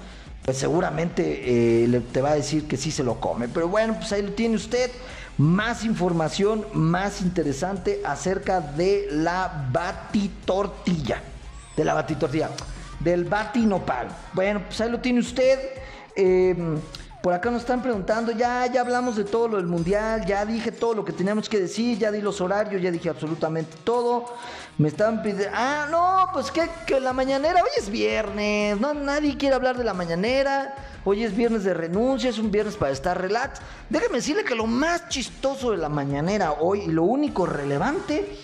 pues 0.45 0.57
seguramente 0.57 1.85
eh, 1.85 2.03
te 2.13 2.21
va 2.21 2.31
a 2.31 2.35
decir 2.35 2.67
que 2.67 2.77
sí 2.77 2.91
se 2.91 3.05
lo 3.05 3.21
come. 3.21 3.49
Pero 3.49 3.69
bueno, 3.69 3.95
pues 3.95 4.13
ahí 4.13 4.23
lo 4.23 4.33
tiene 4.33 4.57
usted. 4.57 4.91
Más 5.39 5.85
información 5.85 6.67
más 6.75 7.23
interesante 7.23 8.01
acerca 8.05 8.61
de 8.61 9.09
la 9.11 9.69
batitortilla. 9.73 11.23
De 11.77 11.85
la 11.85 11.95
batitortilla. 11.95 12.51
Del 13.01 13.25
batinopal. 13.25 14.09
Bueno, 14.33 14.63
pues 14.67 14.81
ahí 14.81 14.91
lo 14.91 15.01
tiene 15.01 15.21
usted. 15.21 15.59
Eh, 16.15 16.55
por 17.23 17.33
acá 17.33 17.53
nos 17.53 17.63
están 17.63 17.81
preguntando, 17.81 18.33
ya, 18.33 18.67
ya 18.67 18.81
hablamos 18.81 19.15
de 19.15 19.23
todo 19.23 19.47
lo 19.47 19.57
del 19.59 19.67
mundial, 19.67 20.27
ya 20.27 20.45
dije 20.45 20.73
todo 20.73 20.93
lo 20.93 21.05
que 21.05 21.13
teníamos 21.13 21.49
que 21.49 21.61
decir, 21.61 21.97
ya 21.97 22.11
di 22.11 22.21
los 22.21 22.41
horarios, 22.41 22.83
ya 22.83 22.91
dije 22.91 23.09
absolutamente 23.09 23.77
todo. 23.85 24.25
Me 24.77 24.89
estaban 24.89 25.23
pidiendo, 25.23 25.49
ah, 25.55 25.87
no, 25.89 26.31
pues 26.33 26.51
que, 26.51 26.69
que 26.85 26.99
la 26.99 27.13
mañanera, 27.13 27.63
hoy 27.63 27.71
es 27.79 27.89
viernes, 27.91 28.81
no, 28.81 28.93
nadie 28.93 29.37
quiere 29.37 29.55
hablar 29.55 29.79
de 29.79 29.85
la 29.85 29.95
mañanera, 29.95 30.75
hoy 31.05 31.23
es 31.23 31.37
viernes 31.37 31.63
de 31.63 31.75
renuncia, 31.75 32.29
es 32.29 32.39
un 32.39 32.51
viernes 32.51 32.77
para 32.77 32.91
estar 32.91 33.21
relax. 33.21 33.61
Déjeme 33.89 34.17
decirle 34.17 34.43
que 34.43 34.57
lo 34.57 34.67
más 34.67 35.09
chistoso 35.09 35.71
de 35.71 35.77
la 35.77 35.89
mañanera 35.89 36.53
hoy 36.53 36.81
y 36.81 36.89
lo 36.89 37.05
único 37.05 37.47
relevante 37.47 38.37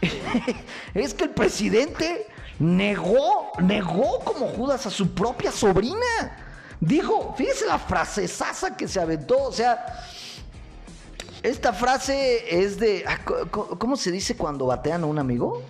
es 0.94 1.12
que 1.12 1.24
el 1.24 1.30
presidente 1.30 2.28
negó, 2.60 3.52
negó 3.62 4.20
como 4.20 4.46
Judas 4.46 4.86
a 4.86 4.90
su 4.90 5.14
propia 5.14 5.52
sobrina. 5.52 6.45
Dijo, 6.80 7.34
fíjese 7.36 7.66
la 7.66 7.78
frase 7.78 8.28
sasa 8.28 8.76
que 8.76 8.86
se 8.86 9.00
aventó, 9.00 9.44
o 9.44 9.52
sea, 9.52 10.04
esta 11.42 11.72
frase 11.72 12.60
es 12.62 12.78
de. 12.78 13.04
ah, 13.06 13.18
¿Cómo 13.50 13.96
se 13.96 14.10
dice 14.10 14.36
cuando 14.36 14.66
batean 14.66 15.04
a 15.04 15.06
un 15.06 15.18
amigo? 15.18 15.62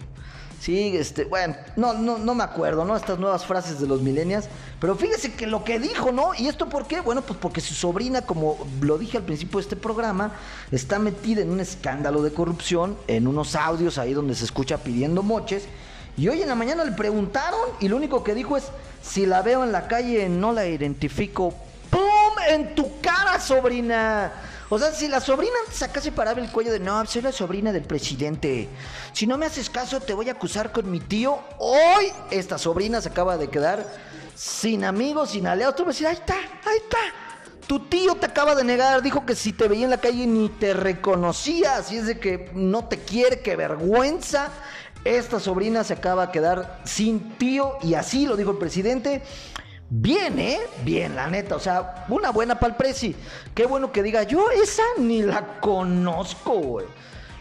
Sí, 0.61 0.97
este, 0.97 1.25
bueno, 1.25 1.55
no, 1.77 1.93
no, 1.93 2.19
no 2.19 2.35
me 2.35 2.43
acuerdo, 2.43 2.85
¿no? 2.85 2.97
Estas 2.97 3.19
nuevas 3.19 3.45
frases 3.45 3.79
de 3.79 3.87
los 3.87 4.01
millennials. 4.01 4.49
Pero 4.81 4.97
fíjese 4.97 5.33
que 5.35 5.47
lo 5.47 5.65
que 5.65 5.79
dijo, 5.79 6.13
¿no? 6.13 6.35
¿Y 6.35 6.49
esto 6.49 6.69
por 6.69 6.87
qué? 6.87 7.01
Bueno, 7.01 7.23
pues 7.23 7.39
porque 7.39 7.61
su 7.61 7.75
sobrina, 7.75 8.23
como 8.23 8.59
lo 8.81 8.99
dije 8.99 9.19
al 9.19 9.23
principio 9.23 9.59
de 9.59 9.65
este 9.65 9.77
programa, 9.77 10.33
está 10.73 10.99
metida 10.99 11.43
en 11.43 11.51
un 11.51 11.61
escándalo 11.61 12.23
de 12.23 12.33
corrupción, 12.33 12.97
en 13.07 13.27
unos 13.27 13.55
audios 13.55 13.99
ahí 13.99 14.13
donde 14.13 14.35
se 14.35 14.45
escucha 14.45 14.79
pidiendo 14.79 15.23
moches. 15.23 15.69
Y 16.17 16.29
hoy 16.29 16.43
en 16.43 16.49
la 16.49 16.55
mañana 16.55 16.85
le 16.85 16.93
preguntaron 16.93 17.61
y 17.81 17.89
lo 17.89 17.97
único 17.97 18.25
que 18.25 18.35
dijo 18.35 18.57
es, 18.57 18.65
si 19.03 19.27
la 19.27 19.43
veo 19.43 19.63
en 19.65 19.73
la 19.73 19.87
calle 19.87 20.29
no 20.29 20.53
la 20.53 20.67
identifico. 20.67 21.55
¡Pum! 21.91 22.01
En 22.49 22.75
tu 22.75 23.01
cara, 23.01 23.39
sobrina. 23.39 24.33
O 24.69 24.79
sea, 24.79 24.93
si 24.93 25.09
la 25.09 25.21
sobrina 25.21 25.53
antes 25.65 25.83
acá 25.83 26.01
se 26.01 26.11
paraba 26.11 26.41
el 26.41 26.51
cuello 26.51 26.73
de 26.73 26.81
no, 26.81 27.05
soy 27.07 27.23
la 27.23 27.33
sobrina 27.33 27.71
del 27.71 27.85
presidente. 27.85 28.69
Si 29.13 29.27
no 29.27 29.39
me 29.39 29.47
haces 29.47 29.71
caso, 29.71 30.01
te 30.01 30.15
voy 30.15 30.29
a 30.29 30.33
acusar 30.33 30.73
con 30.73 30.91
mi 30.91 31.01
tío. 31.01 31.39
Hoy 31.59 32.13
esta 32.31 32.59
sobrina 32.59 33.01
se 33.01 33.11
acaba 33.11 33.37
de 33.37 33.49
quedar 33.49 33.87
sin 34.35 34.85
amigos, 34.85 35.31
sin 35.31 35.47
aliados. 35.47 35.77
Tú 35.77 35.85
vas 35.85 36.01
a 36.03 36.09
ahí 36.09 36.15
está, 36.15 36.35
ahí 36.35 36.79
está. 36.83 36.99
Tu 37.67 37.81
tío 37.81 38.15
te 38.15 38.27
acaba 38.27 38.55
de 38.55 38.65
negar, 38.65 39.03
dijo 39.03 39.27
que 39.27 39.35
si 39.35 39.53
te 39.53 39.69
veía 39.69 39.85
en 39.85 39.91
la 39.91 40.01
calle 40.01 40.27
ni 40.27 40.49
te 40.49 40.73
reconocía, 40.73 41.77
así 41.77 41.97
es 41.97 42.07
de 42.07 42.19
que 42.19 42.51
no 42.55 42.87
te 42.87 42.99
quiere, 43.01 43.41
qué 43.41 43.57
vergüenza. 43.57 44.51
Esta 45.07 45.39
sobrina 45.39 45.85
se 45.85 45.93
acaba 45.93 46.27
de 46.27 46.33
quedar 46.33 46.81
sin 46.83 47.39
tío 47.39 47.79
y 47.81 47.95
así 47.95 48.27
lo 48.27 48.37
dijo 48.37 48.51
el 48.51 48.59
presidente. 48.59 49.23
Bien, 49.89 50.37
¿eh? 50.41 50.59
Bien, 50.83 51.15
la 51.15 51.29
neta. 51.29 51.55
O 51.55 51.61
sea, 51.61 52.07
una 52.09 52.31
buena 52.31 52.59
pa'l 52.59 52.75
presi. 52.75 53.15
Qué 53.55 53.67
bueno 53.67 53.93
que 53.93 54.03
diga, 54.03 54.25
yo 54.25 54.51
esa 54.51 54.83
ni 54.99 55.23
la 55.23 55.61
conozco, 55.61 56.55
güey. 56.55 56.87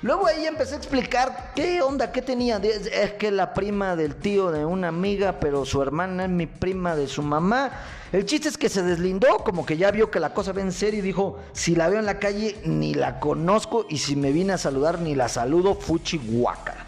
Luego 0.03 0.27
ahí 0.27 0.45
empecé 0.45 0.75
a 0.75 0.77
explicar 0.77 1.53
qué 1.55 1.81
onda, 1.81 2.11
qué 2.11 2.21
tenía. 2.21 2.57
Es 2.57 3.13
que 3.13 3.31
la 3.31 3.55
prima 3.55 3.95
del 3.95 4.15
tío 4.15 4.51
de 4.51 4.63
una 4.63 4.89
amiga, 4.89 5.39
pero 5.39 5.65
su 5.65 5.81
hermana 5.81 6.25
es 6.25 6.29
mi 6.29 6.45
prima 6.45 6.95
de 6.95 7.07
su 7.07 7.23
mamá. 7.23 7.71
El 8.11 8.27
chiste 8.27 8.47
es 8.47 8.59
que 8.59 8.69
se 8.69 8.83
deslindó, 8.83 9.39
como 9.39 9.65
que 9.65 9.75
ya 9.75 9.89
vio 9.89 10.11
que 10.11 10.19
la 10.19 10.35
cosa 10.35 10.53
va 10.53 10.61
en 10.61 10.71
serio 10.71 10.99
y 10.99 11.01
dijo, 11.01 11.39
si 11.53 11.75
la 11.75 11.89
veo 11.89 11.97
en 11.97 12.05
la 12.05 12.19
calle 12.19 12.57
ni 12.63 12.93
la 12.93 13.19
conozco 13.19 13.87
y 13.89 13.97
si 13.97 14.15
me 14.15 14.31
vine 14.31 14.53
a 14.53 14.59
saludar 14.59 14.99
ni 14.99 15.15
la 15.15 15.29
saludo, 15.29 15.73
fuchi 15.73 16.19
guácara. 16.19 16.84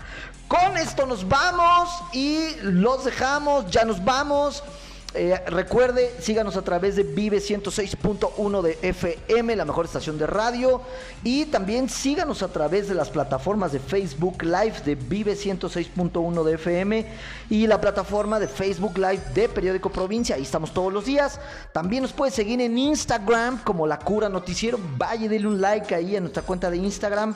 Con 0.48 0.78
esto 0.78 1.06
nos 1.06 1.28
vamos 1.28 1.90
y 2.14 2.56
los 2.62 3.04
dejamos, 3.04 3.70
ya 3.70 3.84
nos 3.84 4.04
vamos. 4.04 4.64
Eh, 5.14 5.42
recuerde, 5.48 6.16
síganos 6.22 6.56
a 6.58 6.62
través 6.62 6.96
de 6.96 7.04
Vive 7.04 7.40
106.1 7.40 8.62
de 8.62 8.78
FM, 8.82 9.56
la 9.56 9.66
mejor 9.66 9.86
estación 9.86 10.18
de 10.18 10.26
radio. 10.26 10.82
Y 11.22 11.46
también 11.46 11.90
síganos 11.90 12.44
a 12.44 12.48
través 12.48 12.88
de 12.88 12.96
las 12.96 13.10
plataformas 13.10 13.74
de 13.74 13.80
Facebook 13.80 14.42
Live 14.44 14.82
de 14.86 14.96
Vive 14.96 15.34
106.1 15.34 16.44
de 16.44 16.54
FM 16.54 17.06
y 17.50 17.68
la 17.68 17.82
plataforma 17.82 18.40
de 18.40 18.48
Facebook 18.48 18.98
Live 18.98 19.24
de 19.34 19.50
Periódico 19.50 19.90
Provincia. 19.90 20.38
Ahí 20.38 20.44
estamos 20.44 20.74
todos 20.74 20.94
los 20.94 21.04
días. 21.04 21.42
También 21.74 22.04
nos 22.04 22.14
puede 22.14 22.32
seguir 22.32 22.62
en 22.62 22.78
Instagram 22.78 23.64
como 23.64 23.86
La 23.86 24.00
Cura 24.00 24.30
Noticiero. 24.30 24.80
Vaya, 24.98 25.28
denle 25.28 25.48
un 25.48 25.60
like 25.60 25.94
ahí 25.94 26.16
a 26.16 26.22
nuestra 26.22 26.44
cuenta 26.44 26.70
de 26.70 26.78
Instagram. 26.78 27.36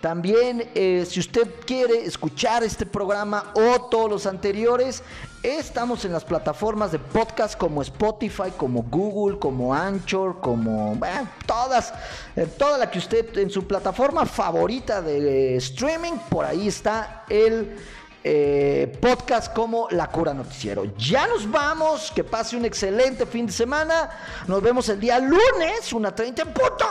También, 0.00 0.70
eh, 0.74 1.06
si 1.06 1.20
usted 1.20 1.46
quiere 1.66 2.06
escuchar 2.06 2.64
este 2.64 2.86
programa 2.86 3.52
o 3.54 3.82
todos 3.82 4.08
los 4.08 4.26
anteriores, 4.26 5.02
estamos 5.42 6.06
en 6.06 6.12
las 6.12 6.24
plataformas 6.24 6.90
de 6.90 6.98
podcast 6.98 7.58
como 7.58 7.82
Spotify, 7.82 8.50
como 8.56 8.82
Google, 8.84 9.38
como 9.38 9.74
Anchor, 9.74 10.40
como 10.40 10.98
todas, 11.44 11.92
eh, 12.34 12.46
toda 12.46 12.78
la 12.78 12.90
que 12.90 12.98
usted 12.98 13.36
en 13.36 13.50
su 13.50 13.66
plataforma 13.66 14.24
favorita 14.24 15.02
de 15.02 15.54
eh, 15.54 15.56
streaming, 15.56 16.14
por 16.30 16.46
ahí 16.46 16.68
está 16.68 17.24
el 17.28 17.76
podcast 19.00 19.54
como 19.54 19.88
La 19.90 20.08
Cura 20.08 20.34
Noticiero. 20.34 20.84
Ya 20.96 21.26
nos 21.26 21.50
vamos, 21.50 22.12
que 22.14 22.22
pase 22.22 22.54
un 22.54 22.66
excelente 22.66 23.24
fin 23.24 23.46
de 23.46 23.52
semana. 23.52 24.10
Nos 24.46 24.62
vemos 24.62 24.88
el 24.90 25.00
día 25.00 25.18
lunes, 25.18 25.90
una 25.94 26.14
30 26.14 26.42
en 26.42 26.52
punto, 26.52 26.86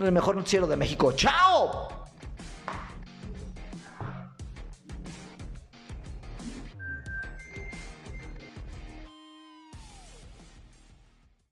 en 0.00 0.06
el 0.06 0.12
mejor 0.12 0.34
noticiero 0.34 0.66
de 0.66 0.76
México. 0.76 1.12
¡Chao! 1.12 2.01